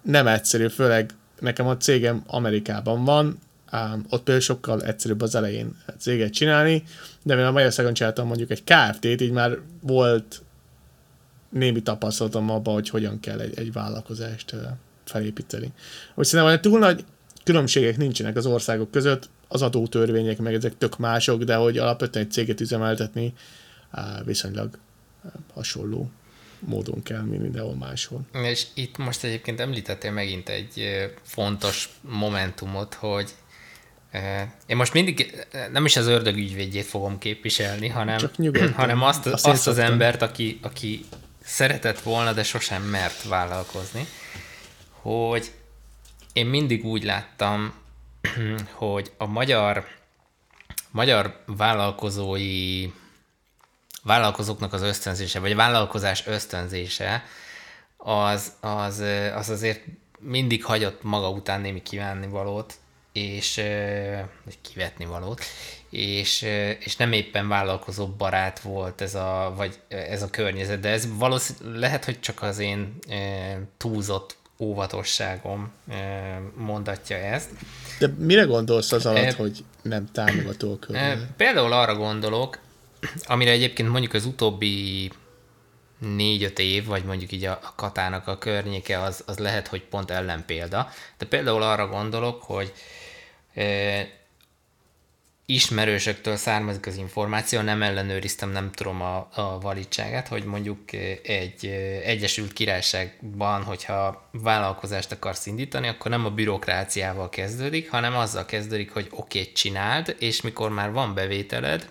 [0.01, 3.39] nem egyszerű, főleg nekem a cégem Amerikában van,
[3.73, 6.83] ám ott például sokkal egyszerűbb az elején céget csinálni,
[7.23, 10.41] de mivel Magyarországon csináltam mondjuk egy KFT-t, így már volt
[11.49, 14.55] némi tapasztalatom abban, hogy hogyan kell egy, egy vállalkozást
[15.03, 15.71] felépíteni.
[16.15, 17.05] Úgy szerintem hogy túl nagy
[17.43, 22.31] különbségek nincsenek az országok között, az adótörvények meg ezek tök mások, de hogy alapvetően egy
[22.31, 23.33] céget üzemeltetni
[24.25, 24.77] viszonylag
[25.53, 26.12] hasonló
[26.59, 28.25] módon kell, mint mindenhol máshol.
[28.31, 30.83] És itt most egyébként említettél megint egy
[31.23, 33.31] fontos momentumot, hogy
[34.65, 38.19] én most mindig nem is az ördög ügyvédjét fogom képviselni, hanem,
[38.76, 41.06] hanem azt, Azt azt az embert, aki, aki
[41.43, 44.08] szeretett volna, de sosem mert vállalkozni,
[44.89, 45.52] hogy
[46.34, 47.73] én mindig úgy láttam,
[48.71, 49.88] hogy a magyar,
[50.91, 52.88] magyar vállalkozói
[54.04, 57.23] vállalkozóknak az ösztönzése, vagy a vállalkozás ösztönzése,
[57.97, 59.04] az, az,
[59.36, 59.82] az azért
[60.19, 62.73] mindig hagyott maga után némi kívánnivalót,
[63.13, 63.56] és
[64.43, 65.41] vagy kivetni valót,
[65.89, 66.41] és,
[66.80, 71.80] és nem éppen vállalkozó barát volt ez a, vagy ez a környezet, de ez valószínűleg
[71.80, 72.97] lehet, hogy csak az én
[73.78, 75.71] túlzott óvatosságom
[76.56, 77.49] mondatja ezt.
[77.99, 81.28] De mire gondolsz az alatt, e, hogy nem támogató a környezet?
[81.38, 82.60] Például arra gondolok,
[83.23, 85.12] amire egyébként mondjuk az utóbbi
[85.97, 90.12] négy-öt év, vagy mondjuk így a, a katának a környéke, az, az lehet, hogy pont
[90.12, 90.89] ellenpélda.
[91.17, 92.73] De például arra gondolok, hogy
[95.46, 101.66] ismerősöktől származik az információ, nem ellenőriztem, nem tudom a, a validságát, hogy mondjuk egy
[102.04, 109.08] Egyesült Királyságban, hogyha vállalkozást akarsz indítani, akkor nem a bürokráciával kezdődik, hanem azzal kezdődik, hogy
[109.12, 111.89] oké, okay, csináld, és mikor már van bevételed,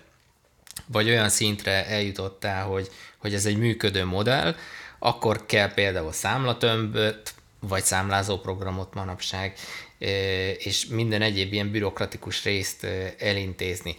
[0.86, 4.54] vagy olyan szintre eljutottál, hogy, hogy ez egy működő modell,
[4.98, 9.54] akkor kell például számlatömböt, vagy számlázó programot manapság,
[10.58, 12.86] és minden egyéb ilyen bürokratikus részt
[13.18, 13.96] elintézni.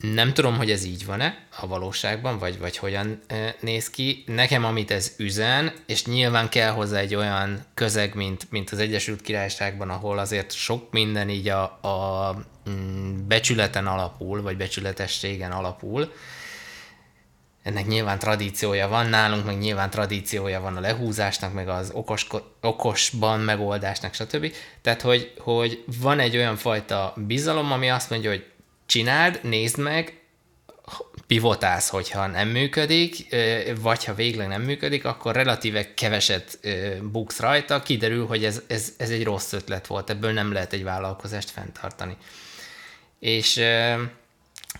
[0.00, 3.20] Nem tudom, hogy ez így van-e a valóságban, vagy, vagy hogyan
[3.60, 4.24] néz ki.
[4.26, 9.20] Nekem, amit ez üzen, és nyilván kell hozzá egy olyan közeg, mint, mint az Egyesült
[9.20, 12.34] Királyságban, ahol azért sok minden így a, a
[12.70, 16.12] mm, becsületen alapul, vagy becsületességen alapul,
[17.62, 22.26] ennek nyilván tradíciója van nálunk, meg nyilván tradíciója van a lehúzásnak, meg az okos,
[22.60, 24.52] okosban megoldásnak, stb.
[24.80, 28.46] Tehát, hogy, hogy van egy olyan fajta bizalom, ami azt mondja, hogy
[28.86, 30.22] csináld, nézd meg,
[31.26, 33.36] pivotálsz, hogyha nem működik,
[33.80, 36.58] vagy ha végleg nem működik, akkor relatíve keveset
[37.02, 40.82] buksz rajta, kiderül, hogy ez, ez, ez egy rossz ötlet volt, ebből nem lehet egy
[40.82, 42.16] vállalkozást fenntartani.
[43.18, 43.60] És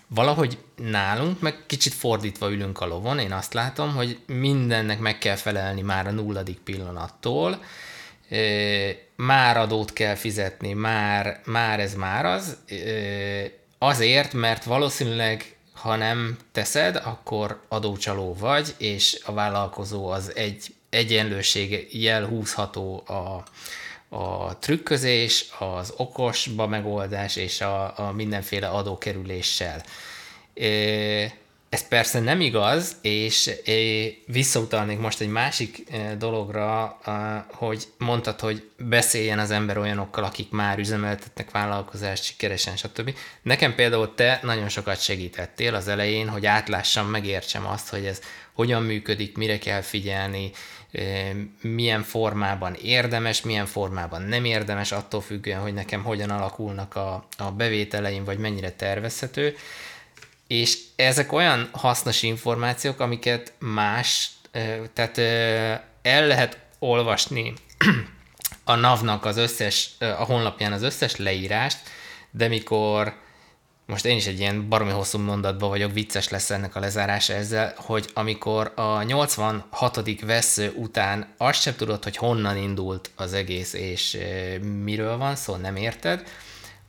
[0.07, 5.35] valahogy nálunk meg kicsit fordítva ülünk a lovon, én azt látom, hogy mindennek meg kell
[5.35, 7.63] felelni már a nulladik pillanattól,
[9.15, 12.57] már adót kell fizetni, már, már ez, már az,
[13.77, 21.87] azért, mert valószínűleg ha nem teszed, akkor adócsaló vagy, és a vállalkozó az egy egyenlőség
[22.01, 23.43] jel húzható a,
[24.13, 29.83] a trükközés, az okosba megoldás és a, a mindenféle adókerüléssel.
[31.69, 33.51] Ez persze nem igaz, és
[34.25, 35.83] visszautalnék most egy másik
[36.17, 36.99] dologra,
[37.51, 43.15] hogy mondtad, hogy beszéljen az ember olyanokkal, akik már üzemeltetnek vállalkozást sikeresen, stb.
[43.41, 48.21] Nekem például te nagyon sokat segítettél az elején, hogy átlássam, megértsem azt, hogy ez
[48.53, 50.51] hogyan működik, mire kell figyelni,
[51.61, 57.51] milyen formában érdemes, milyen formában nem érdemes, attól függően, hogy nekem hogyan alakulnak a, a
[57.51, 59.55] bevételeim, vagy mennyire tervezhető.
[60.47, 64.29] És ezek olyan hasznos információk, amiket más,
[64.93, 65.17] tehát
[66.01, 67.53] el lehet olvasni
[68.63, 71.77] a NAV-nak az összes, a honlapján az összes leírást,
[72.31, 73.21] de mikor
[73.85, 77.73] most én is egy ilyen baromi hosszú mondatban vagyok, vicces lesz ennek a lezárása ezzel,
[77.77, 80.21] hogy amikor a 86.
[80.21, 84.17] vesző után azt sem tudod, hogy honnan indult az egész, és
[84.83, 86.23] miről van szó, nem érted,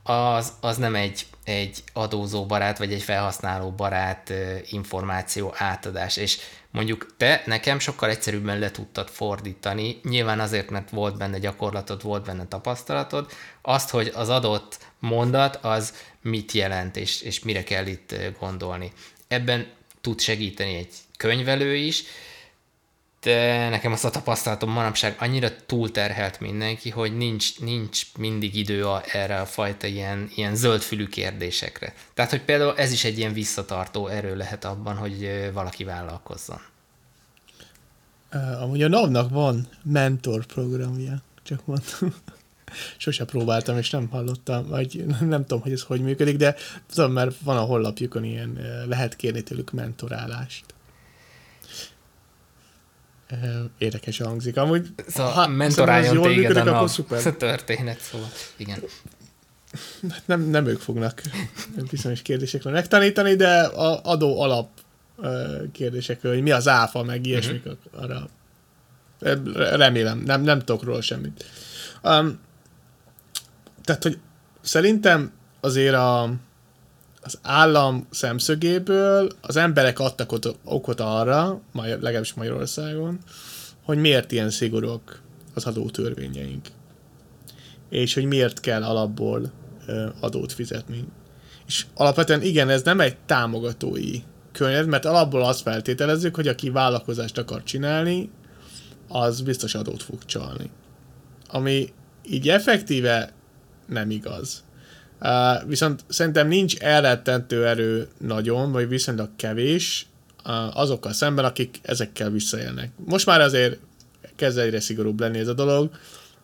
[0.02, 4.32] az, az nem egy, egy adózó barát, vagy egy felhasználó barát
[4.70, 6.38] információ átadás, és
[6.70, 12.24] mondjuk te nekem sokkal egyszerűbben le tudtad fordítani, nyilván azért, mert volt benne gyakorlatod, volt
[12.24, 13.30] benne tapasztalatod,
[13.62, 18.92] azt, hogy az adott mondat az mit jelent, és, és mire kell itt gondolni.
[19.28, 19.66] Ebben
[20.00, 22.04] tud segíteni egy könyvelő is,
[23.20, 29.02] de nekem azt a tapasztalatom manapság annyira túlterhelt mindenki, hogy nincs, nincs mindig idő a,
[29.12, 31.94] erre a fajta ilyen, ilyen zöldfülű kérdésekre.
[32.14, 36.60] Tehát, hogy például ez is egy ilyen visszatartó erő lehet abban, hogy valaki vállalkozzon.
[38.60, 42.14] Amúgy a NAV-nak van mentor programja, csak mondtam.
[42.96, 46.54] Sose próbáltam, és nem hallottam, vagy nem tudom, hogy ez hogy működik, de
[46.94, 48.58] tudom, mert van a honlapjukon ilyen,
[48.88, 50.64] lehet kérni tőlük mentorálást
[53.78, 54.56] érdekes hangzik.
[54.56, 56.88] Amúgy, szóval ha mentoráljon téged működik, a nap.
[56.88, 57.34] Szuper.
[57.36, 58.82] történet, szóval igen.
[60.24, 61.22] Nem, nem ők fognak
[61.90, 64.68] bizonyos kérdésekre megtanítani, de a adó alap
[65.72, 68.02] kérdésekről, hogy mi az áfa, meg ilyesmik, uh-huh.
[68.02, 68.28] arra
[69.76, 71.44] remélem, nem, nem tudok róla semmit.
[72.02, 72.38] Um,
[73.84, 74.18] tehát, hogy
[74.60, 76.22] szerintem azért a,
[77.22, 83.18] az állam szemszögéből az emberek adtak ott okot arra, legalábbis Magyarországon,
[83.82, 85.22] hogy miért ilyen szigorúak
[85.54, 86.68] az adótörvényeink.
[87.88, 89.52] És hogy miért kell alapból
[90.20, 91.04] adót fizetni.
[91.66, 94.22] És alapvetően igen, ez nem egy támogatói
[94.52, 98.30] könyv, mert alapból azt feltételezzük, hogy aki vállalkozást akar csinálni,
[99.08, 100.70] az biztos adót fog csalni.
[101.48, 101.92] Ami
[102.30, 103.32] így effektíve
[103.86, 104.64] nem igaz.
[105.20, 110.06] Uh, viszont szerintem nincs elrettentő erő nagyon, vagy viszonylag kevés
[110.44, 112.90] uh, azokkal szemben, akik ezekkel visszaélnek.
[113.04, 113.78] Most már azért
[114.36, 115.90] kezd egyre szigorúbb lenni ez a dolog,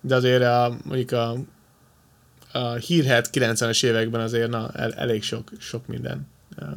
[0.00, 1.36] de azért a, mondjuk a,
[2.52, 6.28] a hírhet 90-es években azért na, el, elég sok, sok minden
[6.60, 6.68] uh,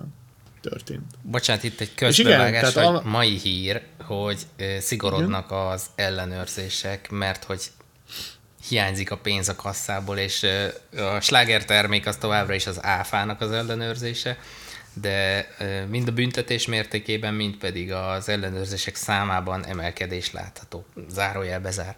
[0.61, 1.03] történt.
[1.21, 4.47] Bocsánat, itt egy közbevágás, hogy a- mai hír, hogy
[4.79, 7.71] szigorodnak az ellenőrzések, mert hogy
[8.67, 10.45] hiányzik a pénz a kasszából, és
[10.97, 14.37] a sláger termék az továbbra is az áfának az ellenőrzése,
[14.93, 15.47] de
[15.89, 20.85] mind a büntetés mértékében, mind pedig az ellenőrzések számában emelkedés látható.
[21.09, 21.95] Zárójel bezár.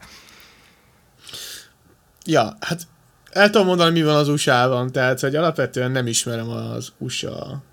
[2.25, 2.81] Ja, hát
[3.31, 7.63] el tudom mondani, mi van az USA-ban, tehát hogy alapvetően nem ismerem az USA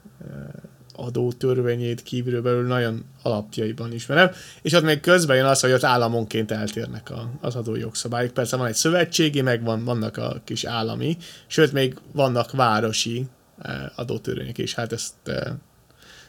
[0.96, 4.30] eh, adótörvényét kívülről belül nagyon alapjaiban ismerem,
[4.62, 8.32] és ott még közben jön az, hogy ott államonként eltérnek a, az adójogszabályok.
[8.32, 11.16] Persze van egy szövetségi, meg van, vannak a kis állami,
[11.46, 13.26] sőt még vannak városi
[13.58, 15.52] eh, adótörvények is, hát ezt eh,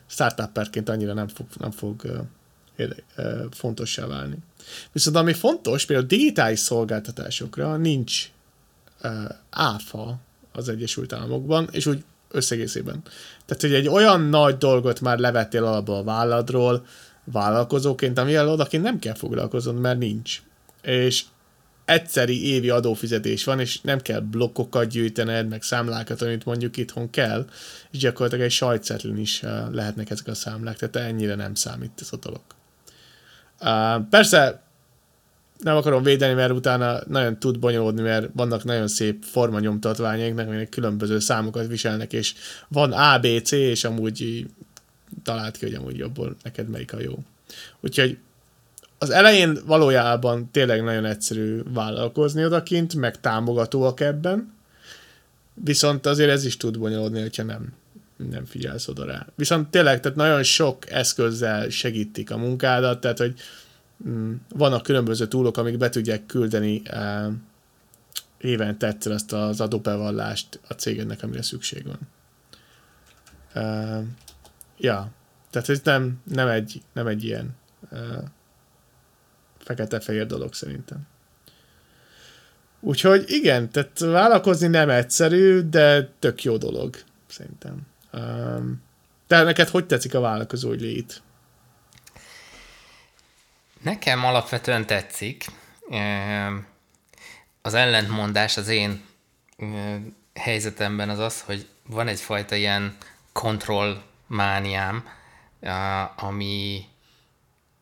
[0.08, 2.90] startupperként annyira nem fog, nem fog eh,
[3.52, 4.38] fontossá válni.
[4.92, 8.32] Viszont ami fontos, például digitális szolgáltatásokra nincs
[9.50, 10.20] áfa
[10.52, 12.04] az Egyesült Államokban, és úgy
[12.34, 13.02] összegészében.
[13.46, 16.86] Tehát, hogy egy olyan nagy dolgot már levettél alapból a válladról,
[17.24, 20.42] vállalkozóként, amivel odaként nem kell foglalkoznod, mert nincs.
[20.82, 21.24] És
[21.86, 27.46] egyszeri évi adófizetés van, és nem kell blokkokat gyűjtened, meg számlákat, amit mondjuk itthon kell,
[27.92, 32.10] és gyakorlatilag egy sajtcetlin is uh, lehetnek ezek a számlák, tehát ennyire nem számít ez
[32.12, 32.42] a dolog.
[33.62, 34.64] Uh, persze
[35.64, 41.20] nem akarom védeni, mert utána nagyon tud bonyolódni, mert vannak nagyon szép formanyomtatványaiknak, aminek különböző
[41.20, 42.34] számokat viselnek, és
[42.68, 44.46] van A, B, C, és amúgy
[45.24, 47.18] talált ki, hogy amúgy abból neked melyik a jó.
[47.80, 48.18] Úgyhogy
[48.98, 54.54] az elején valójában tényleg nagyon egyszerű vállalkozni odakint, meg támogatóak ebben,
[55.54, 57.74] viszont azért ez is tud bonyolódni, hogyha nem,
[58.30, 59.26] nem figyelsz oda rá.
[59.36, 63.34] Viszont tényleg, tehát nagyon sok eszközzel segítik a munkádat, tehát hogy
[64.50, 67.28] vannak különböző túlok, amik be tudják küldeni eh,
[68.38, 72.00] évente egyszer ezt az adóbevallást a cégednek, amire szükség van.
[73.54, 74.04] Eh,
[74.78, 75.12] ja,
[75.50, 77.56] tehát ez nem, nem, egy, nem egy ilyen
[77.92, 78.18] eh,
[79.58, 81.08] fekete-fehér dolog szerintem.
[82.80, 86.96] Úgyhogy igen, tehát vállalkozni nem egyszerű, de tök jó dolog,
[87.28, 87.82] szerintem.
[88.14, 88.82] Um,
[89.28, 91.22] de neked hogy tetszik a vállalkozói lét?
[93.84, 95.46] Nekem alapvetően tetszik.
[95.90, 95.98] Ö,
[97.62, 99.02] Az ellentmondás az én
[99.58, 99.96] ö,
[100.34, 102.98] helyzetemben az az, hogy van egyfajta ilyen
[103.32, 105.08] kontrollmániám,
[106.16, 106.86] ami,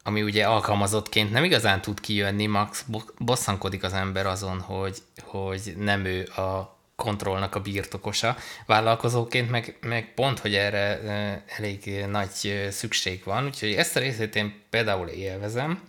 [0.04, 5.74] ami ugye alkalmazottként nem igazán tud kijönni, max bo- bosszankodik az ember azon, hogy, hogy
[5.78, 8.36] nem ő a kontrollnak a birtokosa.
[8.66, 14.36] Vállalkozóként meg, meg pont, hogy erre ö, elég nagy szükség van, úgyhogy ezt a részét
[14.36, 15.82] én például élvezem,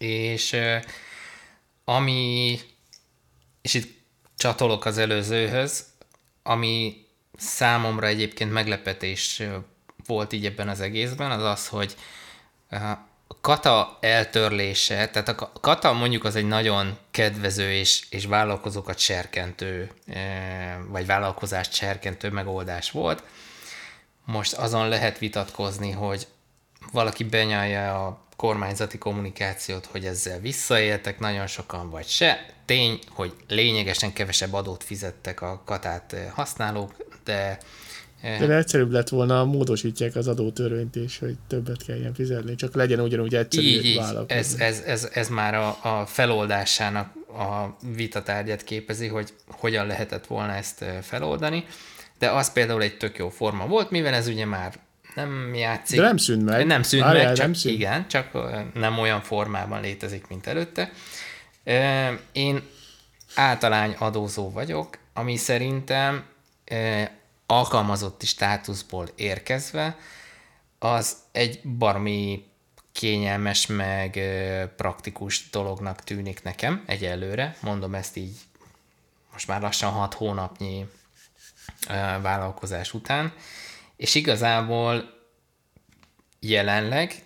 [0.00, 0.56] és
[1.84, 2.58] ami,
[3.62, 3.98] és itt
[4.36, 5.86] csatolok az előzőhöz,
[6.42, 9.42] ami számomra egyébként meglepetés
[10.06, 11.96] volt így ebben az egészben, az az, hogy
[13.40, 19.90] kata eltörlése, tehát a ka- kata mondjuk az egy nagyon kedvező és, és vállalkozókat serkentő,
[20.88, 23.22] vagy vállalkozást serkentő megoldás volt.
[24.24, 26.26] Most azon lehet vitatkozni, hogy
[26.92, 32.46] valaki benyalja a kormányzati kommunikációt, hogy ezzel visszaéltek nagyon sokan, vagy se.
[32.64, 37.58] Tény, hogy lényegesen kevesebb adót fizettek a katát eh, használók, de
[38.20, 43.00] eh, De egyszerűbb lett volna, módosítják az adótörvényt is, hogy többet kelljen fizetni, csak legyen
[43.00, 44.00] ugyanúgy egyszerű így, így.
[44.26, 50.52] ez, ez, ez, ez már a, a feloldásának a vitatárgyat képezi, hogy hogyan lehetett volna
[50.52, 51.64] ezt eh, feloldani,
[52.18, 54.74] de az például egy tök jó forma volt, mivel ez ugye már
[55.14, 55.98] nem játszik.
[55.98, 56.66] De nem szűnt meg.
[56.66, 57.74] Nem szűnt Várjál, meg, csak nem szűnt.
[57.74, 58.32] igen, csak
[58.74, 60.92] nem olyan formában létezik, mint előtte.
[62.32, 62.62] Én
[63.34, 66.24] általány adózó vagyok, ami szerintem
[67.46, 69.96] alkalmazotti státuszból érkezve
[70.78, 72.44] az egy barmi
[72.92, 74.20] kényelmes, meg
[74.76, 77.56] praktikus dolognak tűnik nekem egyelőre.
[77.60, 78.36] Mondom ezt így
[79.32, 80.86] most már lassan hat hónapnyi
[82.22, 83.32] vállalkozás után.
[84.00, 85.14] És igazából
[86.38, 87.22] jelenleg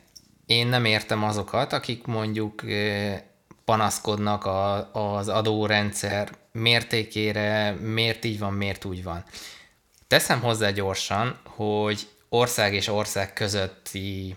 [0.46, 2.62] én nem értem azokat, akik mondjuk
[3.64, 9.24] panaszkodnak a, az adórendszer mértékére, miért így van, miért úgy van.
[10.06, 14.36] Teszem hozzá gyorsan, hogy ország és ország közötti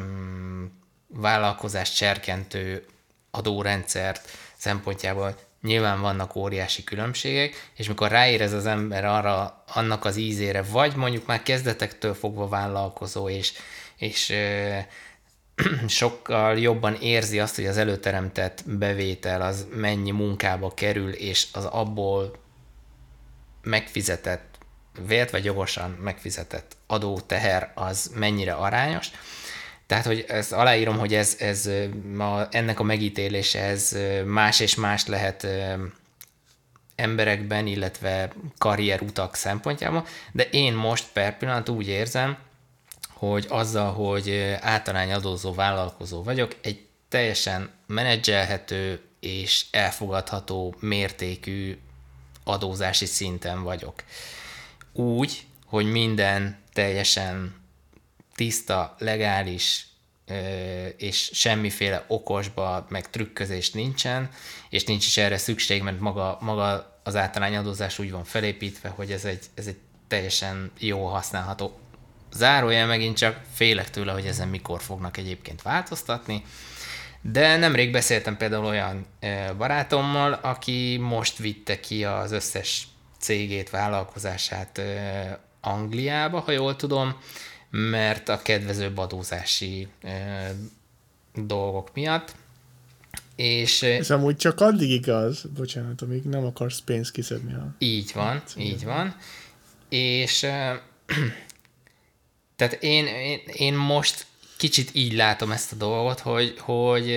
[0.00, 0.64] mm,
[1.06, 2.86] vállalkozást serkentő
[3.30, 10.62] adórendszert szempontjából nyilván vannak óriási különbségek, és mikor ráérez az ember arra, annak az ízére,
[10.62, 13.52] vagy mondjuk már kezdetektől fogva vállalkozó, és,
[13.96, 14.78] és ö,
[15.86, 22.36] sokkal jobban érzi azt, hogy az előteremtett bevétel az mennyi munkába kerül, és az abból
[23.62, 24.58] megfizetett,
[25.06, 29.10] vélt vagy jogosan megfizetett adóteher az mennyire arányos.
[29.86, 31.70] Tehát, hogy ezt aláírom, hogy ez, ez
[32.14, 35.46] ma, ennek a megítélése ez más és más lehet
[36.94, 42.36] emberekben, illetve karrierutak szempontjából, de én most per pillanat úgy érzem,
[43.12, 51.78] hogy azzal, hogy általány adózó vállalkozó vagyok, egy teljesen menedzselhető és elfogadható mértékű
[52.44, 54.02] adózási szinten vagyok.
[54.92, 57.54] Úgy, hogy minden teljesen
[58.36, 59.86] tiszta, legális,
[60.96, 64.28] és semmiféle okosba, meg trükközés nincsen,
[64.70, 69.24] és nincs is erre szükség, mert maga, maga az általányadózás úgy van felépítve, hogy ez
[69.24, 69.76] egy, ez egy
[70.08, 71.78] teljesen jó használható.
[72.32, 76.42] Zárójel megint csak félek tőle, hogy ezen mikor fognak egyébként változtatni,
[77.20, 79.06] de nemrég beszéltem például olyan
[79.56, 84.80] barátommal, aki most vitte ki az összes cégét, vállalkozását
[85.60, 87.16] Angliába, ha jól tudom,
[87.76, 89.88] mert a kedvezőbb adózási
[91.34, 92.34] dolgok miatt.
[93.36, 97.52] És, Ez amúgy csak addig igaz, bocsánat, amíg nem akarsz pénzt kiszedni.
[97.52, 97.74] A...
[97.78, 99.16] Így van, hát, így van.
[99.88, 100.38] És
[102.56, 107.08] tehát én, én, én most kicsit így látom ezt a dolgot, hogy, hogy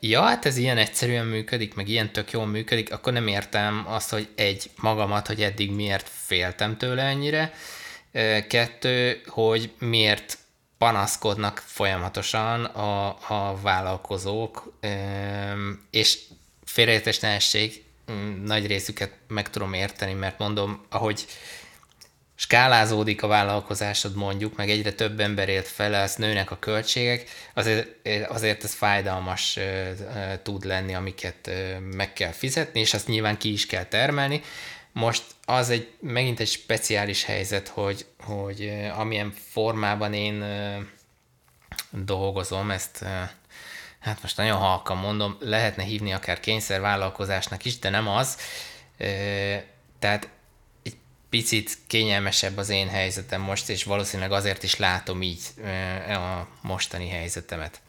[0.00, 4.10] ja, hát ez ilyen egyszerűen működik, meg ilyen tök jól működik, akkor nem értem azt,
[4.10, 7.52] hogy egy, magamat, hogy eddig miért féltem tőle ennyire,
[8.48, 10.38] kettő, hogy miért
[10.78, 14.78] panaszkodnak folyamatosan a, a vállalkozók,
[15.90, 16.18] és
[16.64, 17.38] félreértés ne
[18.44, 21.26] nagy részüket meg tudom érteni, mert mondom, ahogy
[22.34, 28.08] skálázódik a vállalkozásod mondjuk, meg egyre több ember ért fel, az nőnek a költségek, azért,
[28.28, 29.58] azért ez fájdalmas
[30.42, 31.50] tud lenni, amiket
[31.90, 34.42] meg kell fizetni, és azt nyilván ki is kell termelni.
[34.94, 40.44] Most az egy megint egy speciális helyzet, hogy, hogy amilyen formában én
[41.90, 43.04] dolgozom, ezt
[43.98, 48.36] hát most nagyon halkan mondom, lehetne hívni akár kényszervállalkozásnak is, de nem az.
[49.98, 50.28] Tehát
[51.30, 55.42] picit kényelmesebb az én helyzetem most, és valószínűleg azért is látom így
[56.08, 57.80] a mostani helyzetemet.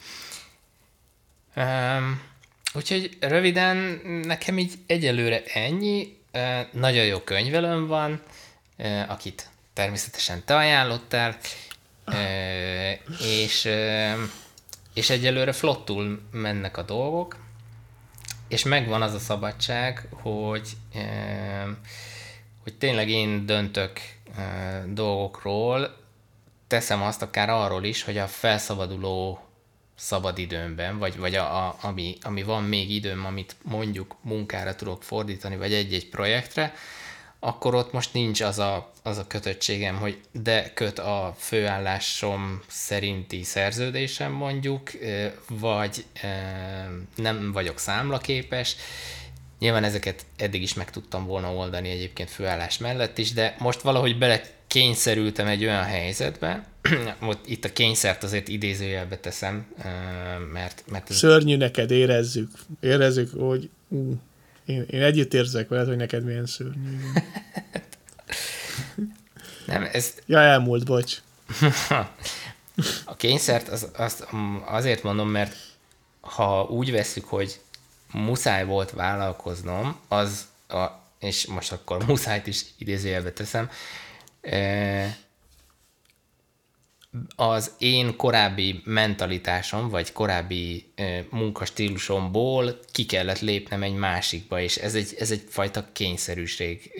[2.73, 3.77] Úgyhogy röviden
[4.23, 6.17] nekem így egyelőre ennyi.
[6.71, 8.21] Nagyon jó könyvelőm van,
[9.07, 11.37] akit természetesen te ajánlottál,
[13.19, 13.69] és,
[14.93, 17.37] és egyelőre flottul mennek a dolgok,
[18.47, 20.69] és megvan az a szabadság, hogy
[22.65, 23.99] hogy tényleg én döntök
[24.87, 25.97] dolgokról,
[26.67, 29.44] teszem azt akár arról is, hogy a felszabaduló
[29.95, 35.57] szabadidőmben, vagy, vagy a, a, ami, ami van még időm, amit mondjuk munkára tudok fordítani,
[35.57, 36.73] vagy egy-egy projektre,
[37.39, 43.43] akkor ott most nincs az a, az a kötöttségem, hogy de köt a főállásom szerinti
[43.43, 44.91] szerződésem mondjuk,
[45.49, 46.05] vagy
[47.15, 48.75] nem vagyok számlaképes,
[49.59, 54.17] Nyilván ezeket eddig is meg tudtam volna oldani egyébként főállás mellett is, de most valahogy
[54.17, 54.41] bele
[54.75, 56.65] kényszerültem egy olyan helyzetbe,
[57.45, 59.65] itt a kényszert azért idézőjelbe teszem,
[60.53, 60.83] mert...
[60.91, 61.15] mert ez...
[61.15, 62.51] Szörnyű neked, érezzük.
[62.79, 64.13] Érezzük, hogy ú,
[64.65, 66.97] én, én együtt érzek veled, hogy neked milyen szörnyű.
[69.65, 70.13] Nem, ez...
[70.25, 71.17] Ja, elmúlt, bocs.
[73.05, 74.25] a kényszert az, az,
[74.65, 75.55] azért mondom, mert
[76.21, 77.59] ha úgy veszük, hogy
[78.11, 80.85] muszáj volt vállalkoznom, az, a,
[81.19, 83.69] és most akkor muszájt is idézőjelbe teszem,
[87.35, 90.93] az én korábbi mentalitásom, vagy korábbi
[91.29, 96.91] munkastílusomból ki kellett lépnem egy másikba, és ez egy, ez egy fajta kényszerűség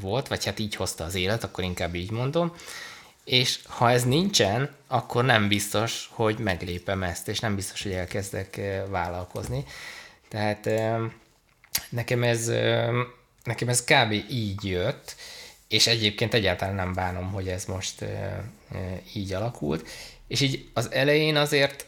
[0.00, 2.52] volt, vagy hát így hozta az élet, akkor inkább így mondom,
[3.24, 8.60] és ha ez nincsen, akkor nem biztos, hogy meglépem ezt, és nem biztos, hogy elkezdek
[8.90, 9.64] vállalkozni.
[10.28, 10.70] Tehát
[11.88, 12.46] nekem ez,
[13.44, 14.12] nekem ez kb.
[14.30, 15.16] így jött,
[15.68, 18.04] és egyébként egyáltalán nem bánom, hogy ez most
[19.14, 19.88] így alakult.
[20.26, 21.86] És így az elején azért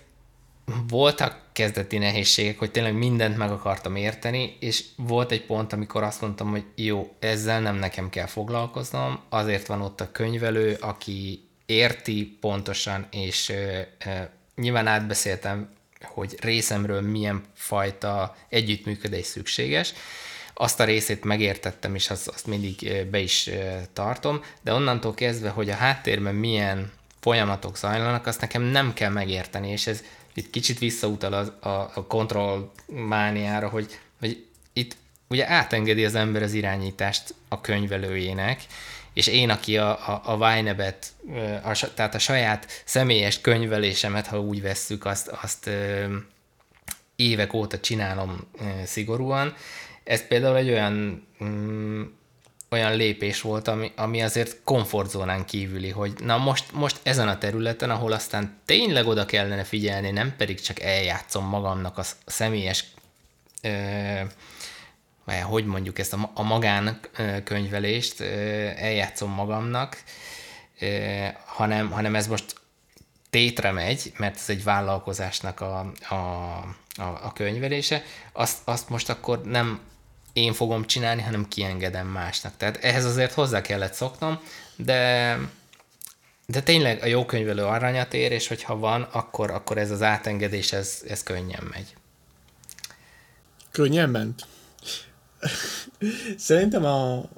[0.88, 6.20] voltak kezdeti nehézségek, hogy tényleg mindent meg akartam érteni, és volt egy pont, amikor azt
[6.20, 12.36] mondtam, hogy jó, ezzel nem nekem kell foglalkoznom, azért van ott a könyvelő, aki érti
[12.40, 13.52] pontosan, és
[14.54, 19.92] nyilván átbeszéltem hogy részemről milyen fajta együttműködés szükséges.
[20.62, 23.50] Azt a részét megértettem, és azt, azt mindig be is
[23.92, 29.70] tartom, de onnantól kezdve, hogy a háttérben milyen folyamatok zajlanak, azt nekem nem kell megérteni,
[29.70, 30.02] és ez
[30.34, 34.96] itt kicsit visszautal a, a, a kontrollmániára, hogy, hogy itt
[35.28, 38.62] ugye átengedi az ember az irányítást a könyvelőjének,
[39.12, 41.06] és én, aki a, a, a Vine-et,
[41.62, 45.70] a, tehát a saját személyes könyvelésemet, ha úgy vesszük, azt, azt
[47.16, 48.50] évek óta csinálom
[48.84, 49.54] szigorúan.
[50.10, 52.02] Ez például egy olyan mm,
[52.70, 57.90] olyan lépés volt, ami, ami azért komfortzónán kívüli, hogy na most, most ezen a területen,
[57.90, 62.84] ahol aztán tényleg oda kellene figyelni, nem pedig csak eljátszom magamnak a személyes
[63.62, 63.70] ö,
[65.24, 68.20] vagy hogy mondjuk ezt a, a magánkönyvelést
[68.76, 70.02] eljátszom magamnak,
[71.44, 72.54] hanem, hanem ez most
[73.30, 76.14] tétre megy, mert ez egy vállalkozásnak a, a,
[76.96, 78.02] a, a könyvelése,
[78.32, 79.88] azt, azt most akkor nem
[80.32, 82.56] én fogom csinálni, hanem kiengedem másnak.
[82.56, 84.40] Tehát ehhez azért hozzá kellett szoknom,
[84.76, 85.36] de,
[86.46, 90.72] de tényleg a jó könyvelő aranyat ér, és hogyha van, akkor, akkor ez az átengedés,
[90.72, 91.94] ez, ez könnyen megy.
[93.70, 94.46] Könnyen ment?
[96.36, 97.28] Szerintem a,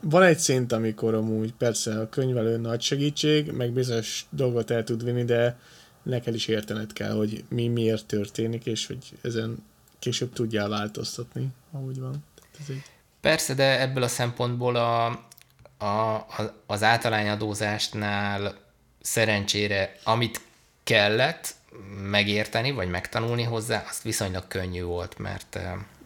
[0.00, 5.04] van egy szint, amikor amúgy persze a könyvelő nagy segítség, meg bizonyos dolgot el tud
[5.04, 5.58] vinni, de
[6.02, 9.64] neked is értened kell, hogy mi miért történik, és hogy ezen
[10.02, 12.24] később tudjál változtatni, ahogy van.
[12.60, 12.82] ez egy...
[13.20, 15.06] Persze, de ebből a szempontból a,
[15.84, 16.26] a,
[16.66, 18.54] az általányadózásnál
[19.00, 20.40] szerencsére, amit
[20.82, 21.54] kellett
[22.10, 25.58] megérteni, vagy megtanulni hozzá, azt viszonylag könnyű volt, mert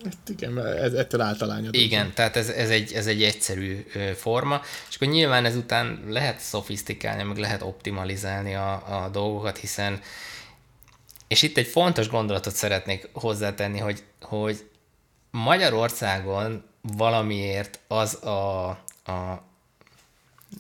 [0.05, 1.75] Hát igen, ez, ettől általányod.
[1.75, 7.23] Igen, tehát ez, ez, egy, ez egy egyszerű forma, és akkor nyilván ezután lehet szofisztikálni,
[7.23, 10.01] meg lehet optimalizálni a, a dolgokat, hiszen
[11.29, 14.71] és itt egy fontos gondolatot szeretnék hozzátenni, hogy, hogy
[15.31, 18.69] Magyarországon valamiért az a,
[19.05, 19.43] a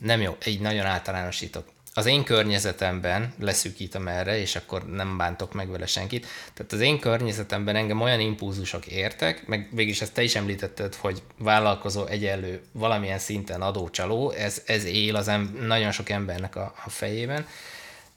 [0.00, 5.70] nem jó, így nagyon általánosítok az én környezetemben, leszűkítem erre, és akkor nem bántok meg
[5.70, 10.34] vele senkit, tehát az én környezetemben engem olyan impulzusok értek, meg végülis ezt te is
[10.34, 16.56] említetted, hogy vállalkozó egyenlő valamilyen szinten adócsaló, ez, ez él az em- nagyon sok embernek
[16.56, 17.46] a, a fejében.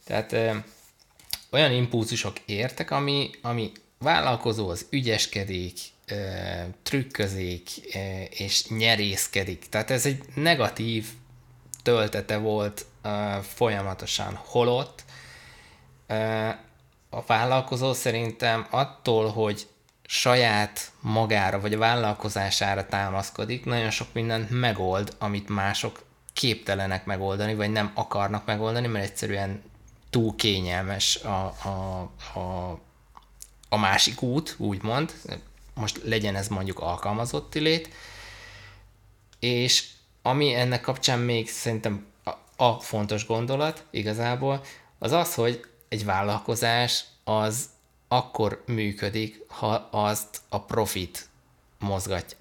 [0.06, 0.36] Tehát
[1.52, 5.80] olyan impulzusok értek, ami, ami vállalkozó az ügyeskedik,
[6.84, 7.70] trükközik
[8.30, 9.70] és nyerészkedik.
[9.70, 11.06] Tehát ez egy negatív
[11.84, 12.86] töltete volt
[13.42, 14.40] folyamatosan.
[14.46, 15.04] Holott
[17.10, 19.68] a vállalkozó szerintem attól, hogy
[20.06, 27.72] saját magára vagy a vállalkozására támaszkodik, nagyon sok mindent megold, amit mások képtelenek megoldani, vagy
[27.72, 29.62] nem akarnak megoldani, mert egyszerűen
[30.10, 32.02] túl kényelmes a, a,
[32.40, 32.80] a,
[33.70, 35.14] a másik út, úgymond,
[35.74, 37.90] most legyen ez mondjuk alkalmazotti lét,
[39.40, 39.88] és
[40.22, 44.62] ami ennek kapcsán még szerintem a, a fontos gondolat igazából,
[45.00, 47.70] az az, hogy egy vállalkozás az
[48.08, 51.30] akkor működik, ha azt a profit
[51.80, 52.38] mozgatja.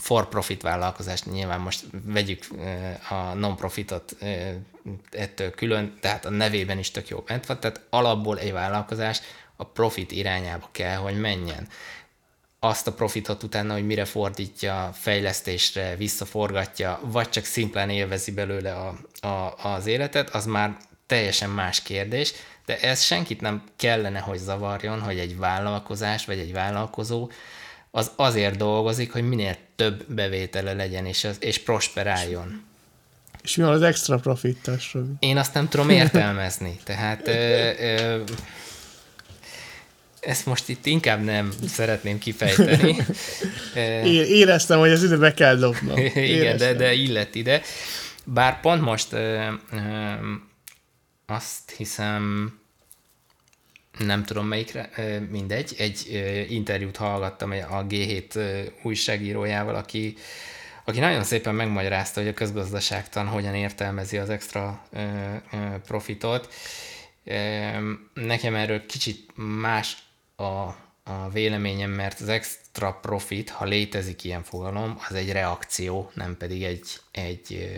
[0.00, 2.46] For profit vállalkozást nyilván most vegyük
[3.08, 4.16] a non-profitot
[5.10, 9.20] ettől külön, tehát a nevében is tök jó bent van, tehát alapból egy vállalkozás
[9.56, 11.68] a profit irányába kell, hogy menjen.
[12.58, 18.96] Azt a profitot utána, hogy mire fordítja, fejlesztésre, visszaforgatja, vagy csak szimplán élvezi belőle a,
[19.26, 20.76] a, az életet, az már
[21.06, 22.32] teljesen más kérdés,
[22.66, 27.30] de ez senkit nem kellene, hogy zavarjon, hogy egy vállalkozás vagy egy vállalkozó
[27.90, 32.62] az azért dolgozik, hogy minél több bevétele legyen, és, az, és prosperáljon.
[33.42, 36.78] És mi van az extra profittas, Én azt nem tudom értelmezni.
[36.84, 38.22] Tehát ö, ö,
[40.20, 42.96] ezt most itt inkább nem szeretném kifejteni.
[44.40, 45.98] éreztem, hogy ez időbe kell dobnom.
[46.14, 47.62] Igen, de, de illet ide.
[48.24, 49.78] Bár pont most ö, ö,
[51.26, 52.52] azt hiszem,
[54.04, 54.90] nem tudom melyikre,
[55.30, 60.16] mindegy, egy interjút hallgattam a G7 ö, újságírójával, aki,
[60.84, 64.82] aki nagyon szépen megmagyarázta, hogy a közgazdaságtan hogyan értelmezi az extra
[65.86, 66.52] profitot.
[68.14, 69.96] Nekem erről kicsit más
[70.36, 70.42] a,
[71.02, 76.62] a véleményem, mert az extra profit, ha létezik ilyen fogalom, az egy reakció, nem pedig
[76.62, 77.70] egy, egy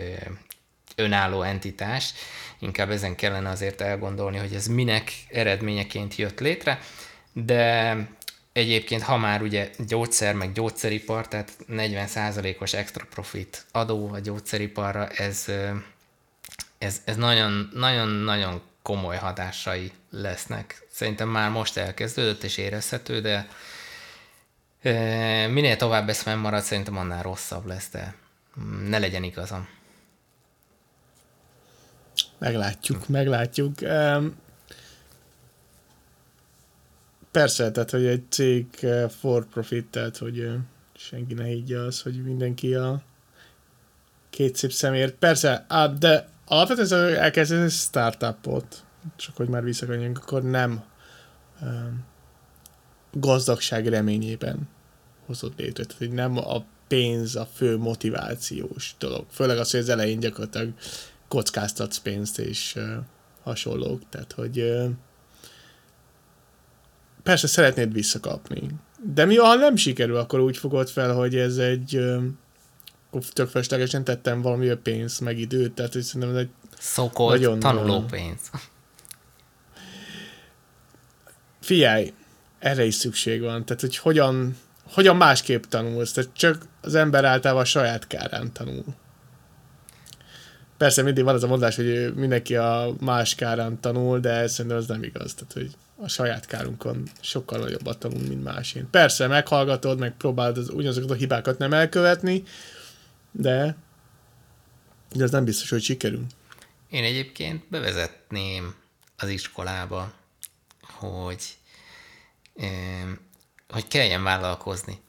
[0.95, 2.13] önálló entitás.
[2.59, 6.79] Inkább ezen kellene azért elgondolni, hogy ez minek eredményeként jött létre,
[7.33, 7.95] de
[8.53, 15.45] egyébként, ha már ugye gyógyszer, meg gyógyszeripar, tehát 40%-os extra profit adó a gyógyszeriparra, ez,
[16.77, 20.87] ez, ez nagyon, nagyon, nagyon komoly hatásai lesznek.
[20.91, 23.47] Szerintem már most elkezdődött és érezhető, de
[25.47, 28.15] minél tovább ez marad, szerintem annál rosszabb lesz, de
[28.87, 29.67] ne legyen igazam.
[32.43, 33.73] Meglátjuk, meglátjuk.
[37.31, 38.67] Persze, tehát, hogy egy cég
[39.19, 40.49] for profit, tehát, hogy
[40.95, 43.01] senki ne higgye az, hogy mindenki a
[44.29, 45.13] két szép szemért.
[45.13, 45.65] Persze,
[45.99, 48.83] de alapvetően elkezdesz egy startupot,
[49.15, 50.83] csak hogy már visszakanjunk, akkor nem
[51.61, 52.05] um,
[53.11, 54.69] gazdagság reményében
[55.25, 55.83] hozott létre.
[55.83, 59.25] Tehát, hogy nem a pénz a fő motivációs dolog.
[59.29, 60.73] Főleg az, hogy az elején gyakorlatilag
[61.33, 62.79] kockáztatsz pénzt és
[63.43, 64.01] hasonlók.
[64.09, 64.73] Tehát, hogy
[67.23, 68.69] persze szeretnéd visszakapni.
[69.13, 71.99] De mi, ha nem sikerül, akkor úgy fogod fel, hogy ez egy
[73.33, 78.01] tök festlegesen tettem valami pénzt, meg időt, tehát hogy szerintem ez egy Szokolt nagyon, tanuló
[78.01, 78.49] pénz.
[81.61, 82.13] Figyelj,
[82.59, 83.65] erre is szükség van.
[83.65, 84.57] Tehát, hogy hogyan,
[84.91, 86.11] hogyan másképp tanulsz.
[86.11, 88.83] Tehát csak az ember általában a saját kárán tanul.
[90.83, 94.87] Persze mindig van az a mondás, hogy mindenki a más kárán tanul, de szerintem az
[94.87, 95.33] nem igaz.
[95.33, 98.89] Tehát, hogy a saját kárunkon sokkal nagyobbat tanul, mint másén.
[98.89, 102.43] Persze, meghallgatod, meg próbálod az, ugyanazokat a hibákat nem elkövetni,
[103.31, 103.75] de,
[105.13, 106.25] de ez nem biztos, hogy sikerül.
[106.89, 108.75] Én egyébként bevezetném
[109.17, 110.13] az iskolába,
[110.81, 111.43] hogy,
[113.69, 114.99] hogy kelljen vállalkozni.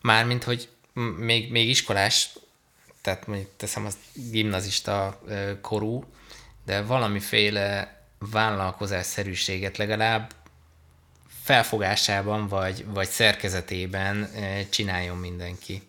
[0.00, 0.68] Mármint, hogy
[1.16, 2.30] még, még iskolás,
[3.02, 3.96] tehát mondjuk teszem az
[4.30, 5.20] gimnazista
[5.60, 6.04] korú,
[6.64, 10.32] de valamiféle vállalkozásszerűséget legalább
[11.42, 14.28] felfogásában vagy, vagy szerkezetében
[14.70, 15.82] csináljon mindenki.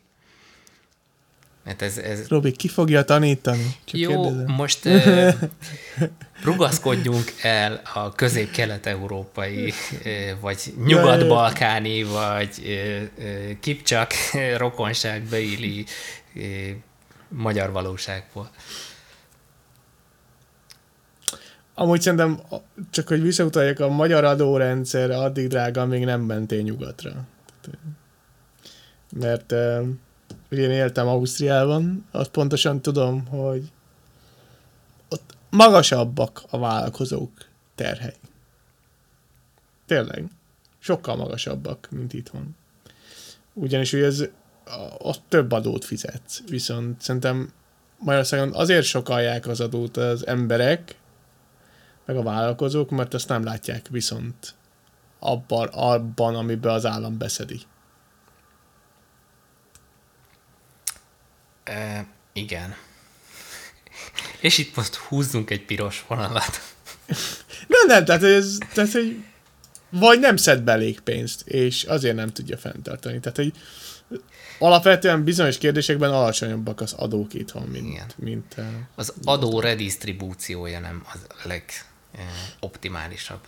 [1.64, 2.28] Mert ez, ez...
[2.28, 3.76] Robi, ki fogja tanítani?
[3.84, 4.56] Csak Jó, kérdezem.
[4.56, 5.34] most uh,
[6.44, 9.66] rugaszkodjunk el a közép-kelet-európai,
[10.06, 14.14] uh, vagy nyugat-balkáni, vagy uh, kipcsak
[14.58, 15.86] rokonságbeili
[17.36, 18.50] magyar valóságból.
[21.74, 22.42] Amúgy szerintem,
[22.90, 27.12] csak hogy visszautaljak, a magyar adórendszer addig drága, amíg nem mentél nyugatra.
[29.20, 29.88] Mert uh,
[30.50, 33.72] én éltem Ausztriában, azt pontosan tudom, hogy
[35.10, 37.32] ott magasabbak a vállalkozók
[37.76, 38.16] terhei.
[39.86, 40.26] Tényleg.
[40.80, 42.56] Sokkal magasabbak, mint itthon.
[43.54, 44.24] Ugyanis hogy ez
[44.98, 46.42] ott több adót fizetsz.
[46.48, 47.54] Viszont szerintem
[47.98, 50.96] Magyarországon azért sokalják az adót az emberek,
[52.06, 54.56] meg a vállalkozók, mert ezt nem látják viszont
[55.20, 57.62] abban, abban amiben az állam beszedi.
[61.64, 62.76] E, igen.
[64.40, 66.62] És itt most húzzunk egy piros vonalat.
[67.68, 69.24] nem, nem, tehát ez, tehát, hogy
[69.90, 73.20] vagy nem szed be elég pénzt, és azért nem tudja fenntartani.
[73.20, 73.54] Tehát, hogy
[74.60, 77.88] alapvetően bizonyos kérdésekben alacsonyabbak az adók itthon, mint...
[77.88, 78.08] Igen.
[78.16, 78.56] mint
[78.96, 81.20] az adó redistribúciója nem az
[82.60, 83.40] legoptimálisabb.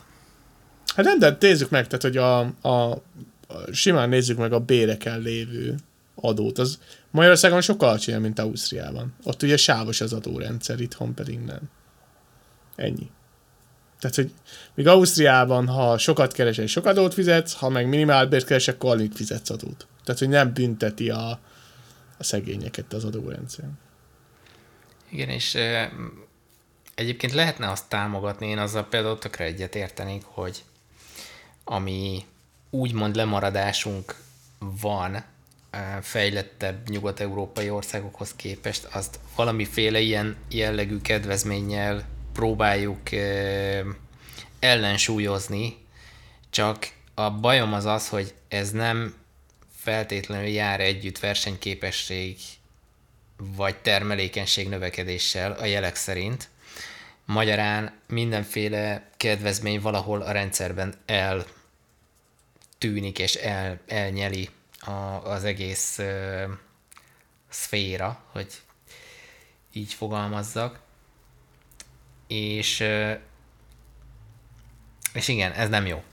[0.95, 2.91] Hát nem, de nézzük meg, tehát, hogy a, a,
[3.47, 5.75] a simán nézzük meg a béreken lévő
[6.15, 6.57] adót.
[6.57, 6.79] Az
[7.11, 9.13] Magyarországon sokkal alacsonyabb, mint Ausztriában.
[9.23, 11.59] Ott ugye sávos az adórendszer, itthon pedig nem.
[12.75, 13.09] Ennyi.
[13.99, 14.31] Tehát, hogy
[14.73, 19.49] még Ausztriában, ha sokat keresel, sok adót fizetsz, ha meg minimálbért keresel, akkor alig fizetsz
[19.49, 19.87] adót.
[20.05, 21.29] Tehát, hogy nem bünteti a,
[22.17, 23.65] a szegényeket az adórendszer.
[25.09, 25.91] Igen, és e,
[26.95, 30.63] egyébként lehetne azt támogatni, én azzal például tökre egyet értenék, hogy
[31.63, 32.25] ami
[32.69, 34.15] úgymond lemaradásunk
[34.59, 35.23] van
[36.01, 42.03] fejlettebb nyugat-európai országokhoz képest, azt valamiféle ilyen jellegű kedvezménnyel
[42.33, 42.99] próbáljuk
[44.59, 45.77] ellensúlyozni,
[46.49, 49.13] csak a bajom az az, hogy ez nem
[49.85, 52.37] feltétlenül jár együtt versenyképesség
[53.37, 56.49] vagy termelékenység növekedéssel a jelek szerint.
[57.25, 60.93] Magyarán mindenféle kedvezmény valahol a rendszerben
[62.75, 64.91] eltűnik és el, elnyeli a,
[65.23, 66.43] az egész ö,
[67.49, 68.61] szféra, hogy
[69.73, 70.79] így fogalmazzak.
[72.27, 73.13] És, ö,
[75.13, 76.03] és igen, ez nem jó.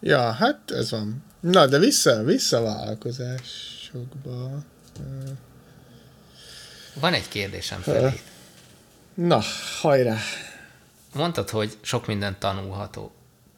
[0.00, 1.30] Ja, hát ez van.
[1.42, 4.62] Na, de vissza, vissza vállalkozásokba.
[6.94, 8.20] Van egy kérdésem felé.
[9.14, 9.40] Na,
[9.80, 10.16] hajrá!
[11.14, 13.12] Mondtad, hogy sok minden tanulható.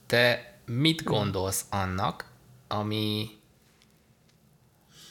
[0.06, 2.30] Te mit gondolsz annak,
[2.68, 3.30] ami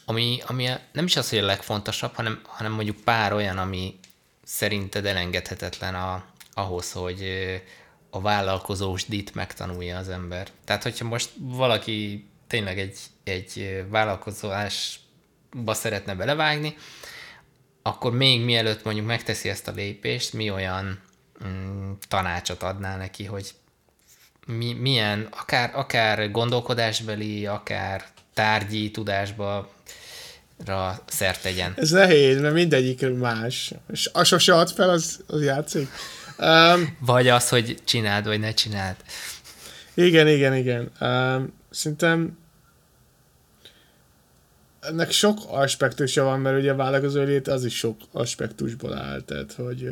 [0.05, 3.99] ami, ami nem is az, hogy a legfontosabb, hanem, hanem mondjuk pár olyan, ami
[4.43, 7.23] szerinted elengedhetetlen a, ahhoz, hogy
[8.09, 10.47] a vállalkozós dit megtanulja az ember.
[10.65, 16.75] Tehát, hogyha most valaki tényleg egy, egy vállalkozásba szeretne belevágni,
[17.81, 20.99] akkor még mielőtt mondjuk megteszi ezt a lépést, mi olyan
[21.45, 23.51] mm, tanácsot adnál neki, hogy
[24.45, 29.73] mi, milyen, akár, akár gondolkodásbeli, akár tárgyi tudásba
[30.65, 31.73] ra szert tegyen.
[31.75, 33.73] Ez nehéz, mert mindegyik más.
[33.91, 35.87] És a sose ad fel, az, az játszik.
[36.37, 38.95] Um, Vagy az, hogy csináld, vagy ne csináld.
[39.93, 40.91] igen, igen, igen.
[40.99, 42.41] Um, szerintem
[44.87, 49.53] ennek sok aspektusa van, mert ugye a vállalkozó lét az is sok aspektusból áll, tehát
[49.53, 49.91] hogy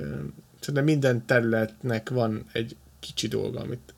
[0.59, 3.93] szerintem minden területnek van egy kicsi dolga, amit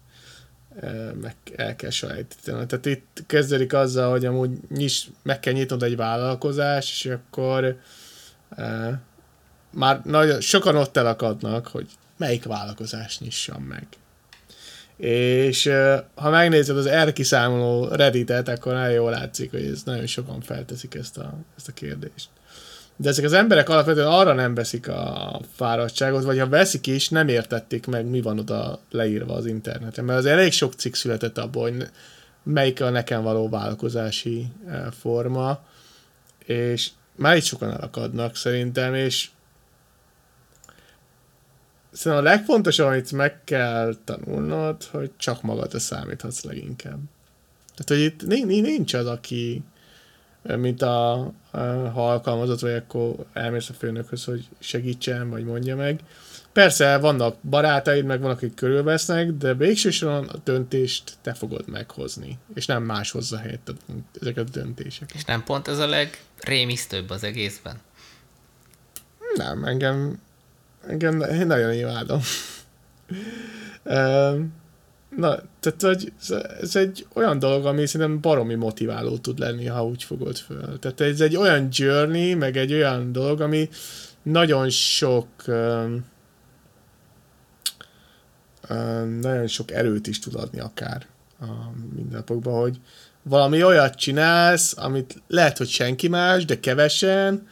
[1.22, 2.66] meg el kell sajátítani.
[2.66, 7.80] Tehát itt kezdődik azzal, hogy amúgy nyis, meg kell nyitnod egy vállalkozás, és akkor
[8.58, 8.94] uh,
[9.70, 13.88] már nagyon, sokan ott elakadnak, hogy melyik vállalkozás nyissam meg.
[14.98, 15.72] És
[16.16, 21.18] ha megnézed az elkiszámoló Redditet, akkor nagyon jól látszik, hogy ez nagyon sokan felteszik ezt
[21.18, 22.30] a, ezt a kérdést.
[22.96, 27.28] De ezek az emberek alapvetően arra nem veszik a fáradtságot, vagy ha veszik is, nem
[27.28, 30.06] értették meg, mi van oda leírva az interneten.
[30.06, 31.90] Mert az elég sok cikk született abból, hogy
[32.44, 34.48] melyik a nekem való vállalkozási
[35.00, 35.60] forma,
[36.46, 39.30] és már itt sokan elakadnak szerintem, és
[41.94, 47.00] Szerintem a legfontosabb, amit meg kell tanulnod, hogy csak magadra számíthatsz leginkább.
[47.76, 49.64] Tehát, hogy itt nincs az, aki
[50.42, 51.14] mint a,
[51.52, 51.58] a
[51.94, 56.00] ha alkalmazott vagy, akkor elmész a főnökhöz, hogy segítsen, vagy mondja meg.
[56.52, 62.66] Persze vannak barátaid, meg vannak, akik körülvesznek, de végsősorban a döntést te fogod meghozni, és
[62.66, 63.74] nem más hozza helyett
[64.22, 65.16] ezeket a döntéseket.
[65.16, 67.82] És nem pont ez a legrémisztőbb az egészben?
[69.36, 70.20] Nem, engem
[70.88, 72.20] engem én nagyon imádom.
[75.18, 76.14] Na, tehát hogy
[76.62, 80.80] ez egy olyan dolog, ami szerintem baromi motiváló tud lenni, ha úgy fogod föl.
[80.80, 83.70] Tehát ez egy olyan journey, meg egy olyan dolog, ami
[84.24, 85.28] nagyon sok
[89.22, 91.06] nagyon sok erőt is tud adni akár
[91.40, 91.46] a
[91.96, 92.80] mindennapokban, hogy
[93.24, 97.48] valami olyat csinálsz, amit lehet, hogy senki más, de kevesen,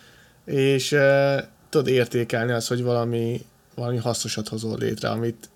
[0.45, 1.41] és uh,
[1.71, 3.45] tudod értékelni az, hogy valami,
[3.75, 5.49] valami hasznosat hozol létre, amit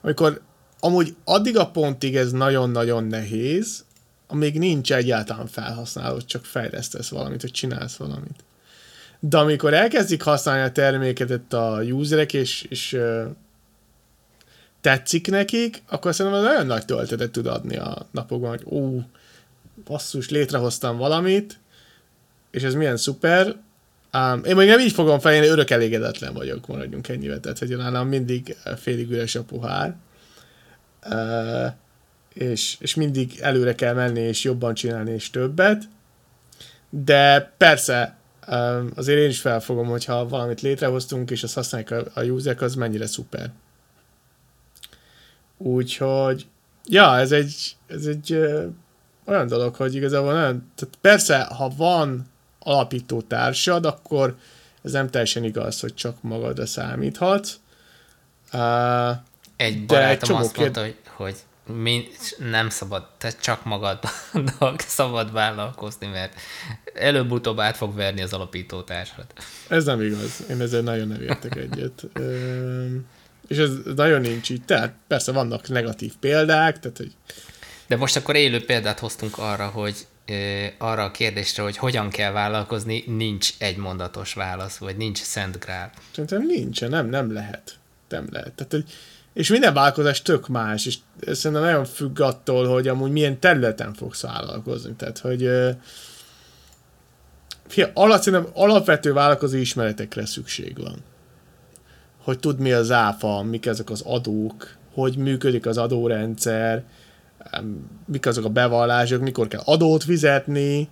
[0.00, 0.40] amikor
[0.80, 3.84] amúgy addig a pontig ez nagyon-nagyon nehéz,
[4.26, 8.44] amíg nincs egyáltalán felhasználó, csak fejlesztesz valamit, hogy csinálsz valamit.
[9.20, 13.26] De amikor elkezdik használni a terméketet a userek, és, és uh,
[14.80, 19.00] tetszik nekik, akkor szerintem nagyon nagy töltetet tud adni a napokban, hogy ó,
[19.84, 21.58] basszus, létrehoztam valamit,
[22.50, 23.56] és ez milyen szuper,
[24.16, 27.76] Um, én még nem így fogom fel, én örök elégedetlen vagyok, maradjunk ennyivel, tehát hogy
[27.76, 29.96] nálam mindig félig üres a pohár.
[31.06, 31.72] Uh,
[32.32, 35.82] és, és mindig előre kell menni, és jobban csinálni, és többet.
[36.90, 38.16] De persze,
[38.48, 42.74] um, azért én is felfogom, hogyha valamit létrehoztunk, és azt használják a, a userek, az
[42.74, 43.50] mennyire szuper.
[45.56, 46.46] Úgyhogy,
[46.84, 48.64] ja, ez egy, ez egy uh,
[49.24, 52.30] olyan dolog, hogy igazából nem, tehát persze, ha van
[52.64, 54.36] alapító társad, akkor
[54.82, 57.54] ez nem teljesen igaz, hogy csak magadra számíthatsz.
[58.52, 59.10] Uh,
[59.56, 61.36] Egy barátom azt mondta, hogy, hogy
[61.66, 62.04] mi,
[62.50, 66.34] nem szabad, te csak magadnak szabad vállalkozni, mert
[66.94, 69.26] előbb-utóbb át fog verni az alapító társad.
[69.68, 70.42] Ez nem igaz.
[70.50, 72.06] Én ezzel nagyon nem értek egyet.
[73.46, 74.64] és ez nagyon nincs így.
[74.64, 77.12] Tehát persze vannak negatív példák, tehát hogy...
[77.86, 80.06] De most akkor élő példát hoztunk arra, hogy
[80.78, 85.90] arra a kérdésre, hogy hogyan kell vállalkozni, nincs egy mondatos válasz, vagy nincs szent grál.
[86.10, 87.76] Szerintem nincsen, nem, nem lehet.
[88.08, 88.52] Nem lehet.
[88.52, 88.84] Tehát, hogy,
[89.32, 94.22] és minden vállalkozás tök más, és szerintem nagyon függ attól, hogy amúgy milyen területen fogsz
[94.22, 94.92] vállalkozni.
[94.92, 95.50] Tehát, hogy
[97.66, 100.96] fia, alap, alapvető vállalkozó ismeretekre szükség van.
[102.18, 106.84] Hogy tud mi az áfa, mik ezek az adók, hogy működik az adórendszer,
[108.06, 110.88] mik azok a bevallások, mikor kell adót fizetni,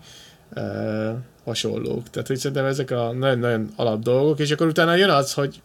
[1.44, 2.10] hasonlók.
[2.10, 5.62] Tehát hogy szerintem ezek a nagyon-nagyon alap dolgok, és akkor utána jön az, hogy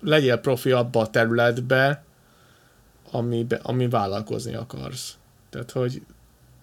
[0.00, 2.04] legyél profi abba a területbe,
[3.10, 5.16] amibe, ami vállalkozni akarsz.
[5.50, 6.02] Tehát, hogy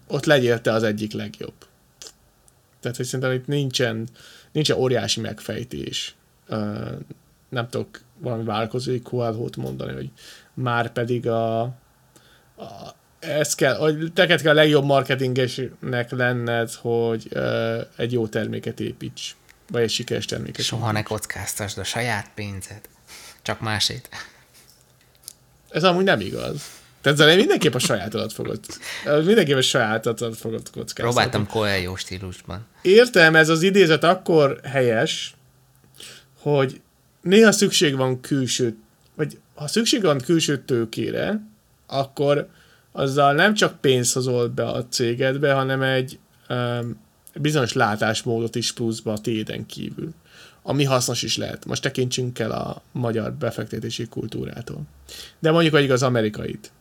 [0.08, 1.54] ott legyél te az egyik legjobb.
[2.80, 4.08] Tehát, hogy szerintem itt nincsen,
[4.52, 6.14] nincsen óriási megfejtés.
[7.48, 10.10] nem tudok valami vállalkozói koalhót mondani, hogy
[10.54, 17.80] már pedig a, a ez kell, hogy teket kell a legjobb marketingesnek lenned, hogy uh,
[17.96, 19.34] egy jó terméket építs.
[19.70, 20.64] Vagy egy sikeres terméket.
[20.64, 22.80] Soha ne kockáztasd a saját pénzed.
[23.42, 24.08] Csak másét.
[25.70, 26.62] Ez amúgy nem igaz.
[27.00, 28.60] Tehát ezzel mindenképp a sajátodat fogod.
[29.24, 31.02] Mindenképp a sajátodat fogod kockáztatni.
[31.02, 32.66] Próbáltam Coelho stílusban.
[32.82, 35.34] Értem, ez az idézet akkor helyes,
[36.40, 36.80] hogy
[37.20, 38.76] néha szükség van külső,
[39.14, 41.40] vagy ha szükség van külső tőkére,
[41.86, 42.48] akkor
[42.96, 46.18] azzal nem csak pénzt hozol be a cégedbe, hanem egy
[46.48, 47.00] um,
[47.34, 50.14] bizonyos látásmódot is pluszba a téden kívül,
[50.62, 51.64] ami hasznos is lehet.
[51.64, 54.82] Most tekintsünk el a magyar befektetési kultúrától.
[55.38, 56.72] De mondjuk hogy az amerikait.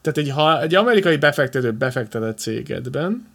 [0.00, 3.28] Tehát egy, ha egy amerikai befektető befektet a cégedben,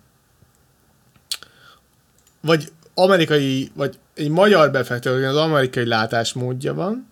[2.42, 7.08] vagy amerikai, vagy egy magyar befektető, az amerikai látásmódja van,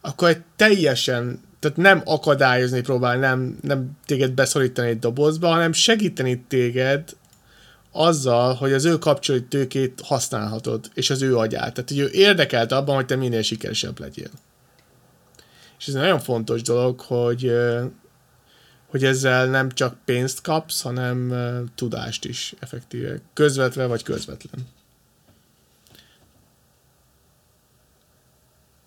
[0.00, 6.44] akkor egy teljesen, tehát nem akadályozni próbál, nem, nem téged beszorítani egy dobozba, hanem segíteni
[6.48, 7.16] téged
[7.92, 11.74] azzal, hogy az ő kapcsolódó tőkét használhatod, és az ő agyát.
[11.74, 14.30] Tehát, hogy ő érdekelt abban, hogy te minél sikeresebb legyél.
[15.78, 17.52] És ez egy nagyon fontos dolog, hogy,
[18.86, 21.34] hogy ezzel nem csak pénzt kapsz, hanem
[21.74, 24.66] tudást is effektíve, közvetve vagy közvetlen.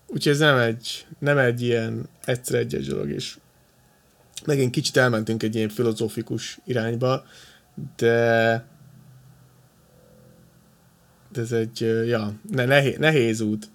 [0.08, 3.38] Úgyhogy ez nem egy, nem egy ilyen egyszer egyes dolog, és
[4.44, 7.24] megint kicsit elmentünk egy ilyen filozófikus irányba,
[7.96, 8.64] de
[11.32, 13.68] de ez egy, ja, nehéz, nehéz út.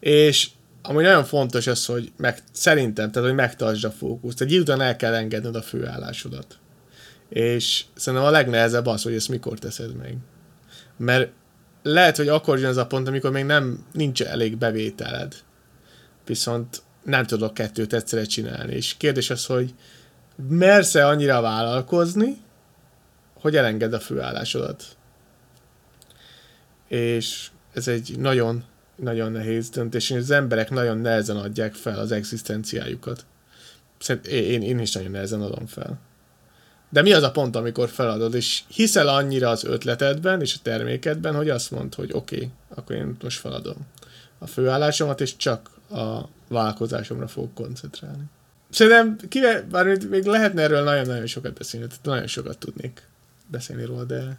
[0.00, 0.48] És
[0.82, 4.40] ami nagyon fontos az, hogy meg, szerintem, tehát, hogy megtartsd a fókuszt.
[4.40, 6.58] Egy után el kell engedned a főállásodat.
[7.28, 10.16] És szerintem a legnehezebb az, hogy ezt mikor teszed meg.
[10.96, 11.30] Mert
[11.82, 15.34] lehet, hogy akkor jön az a pont, amikor még nem nincs elég bevételed.
[16.26, 18.74] Viszont nem tudok kettőt egyszerre csinálni.
[18.74, 19.74] És kérdés az, hogy
[20.48, 22.36] mersz-e annyira vállalkozni,
[23.34, 24.84] hogy elenged a főállásodat.
[26.88, 28.64] És ez egy nagyon
[28.96, 33.24] nagyon nehéz döntés, és az emberek nagyon nehezen adják fel az egzisztenciájukat.
[34.30, 35.98] Én, én is nagyon nehezen adom fel.
[36.90, 41.34] De mi az a pont, amikor feladod, és hiszel annyira az ötletedben és a termékedben,
[41.34, 43.76] hogy azt mond, hogy oké, okay, akkor én most feladom
[44.38, 48.24] a főállásomat, és csak a vállalkozásomra fogok koncentrálni.
[48.70, 53.08] Szerintem, kivel, bár még lehetne erről nagyon-nagyon sokat beszélni, tehát nagyon sokat tudnék
[53.46, 54.38] beszélni róla, de...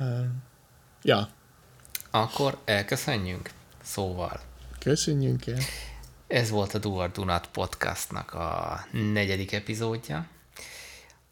[0.00, 0.24] Uh,
[1.02, 1.28] ja,
[2.10, 3.50] akkor elköszönjünk?
[3.82, 4.40] Szóval.
[4.78, 5.58] Köszönjünk el.
[6.26, 10.26] Ez volt a Duar Dunat podcastnak a negyedik epizódja,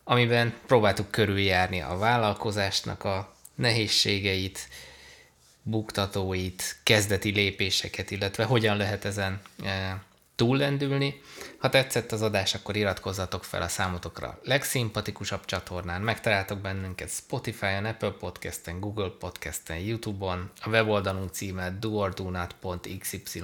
[0.04, 4.68] amiben próbáltuk körüljárni a vállalkozásnak a nehézségeit,
[5.62, 9.92] buktatóit, kezdeti lépéseket, illetve hogyan lehet ezen eh,
[10.36, 11.20] túllendülni.
[11.58, 16.00] Ha tetszett az adás, akkor iratkozzatok fel a számotokra legszimpatikusabb csatornán.
[16.00, 23.40] Megtaláltok bennünket Spotify-on, Apple Podcast-en, Google Podcast-en, YouTube-on, a weboldalunk címe duordunat.xyz,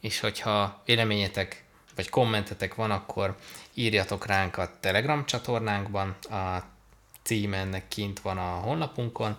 [0.00, 3.36] és hogyha véleményetek vagy kommentetek van, akkor
[3.74, 6.62] írjatok ránk a Telegram csatornánkban, a
[7.22, 9.36] címe ennek kint van a honlapunkon,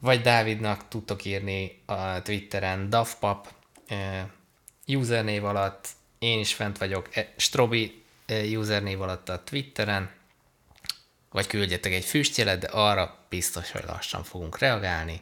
[0.00, 3.48] vagy Dávidnak tudtok írni a Twitteren dafpap,
[4.86, 5.88] usernév alatt,
[6.18, 8.02] én is fent vagyok, e, Strobi
[8.56, 10.10] usernév alatt a Twitteren,
[11.30, 15.20] vagy küldjetek egy füstjelet, de arra biztos, hogy lassan fogunk reagálni.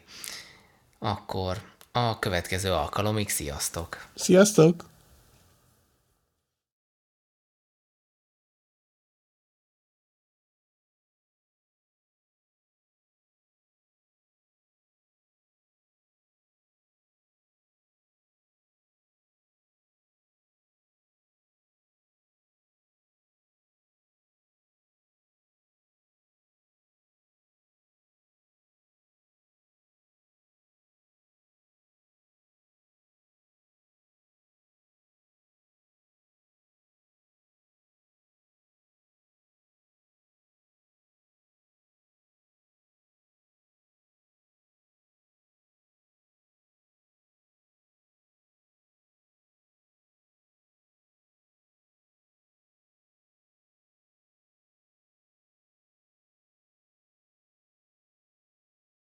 [0.98, 1.62] Akkor
[1.92, 4.06] a következő alkalomig sziasztok!
[4.14, 4.84] Sziasztok!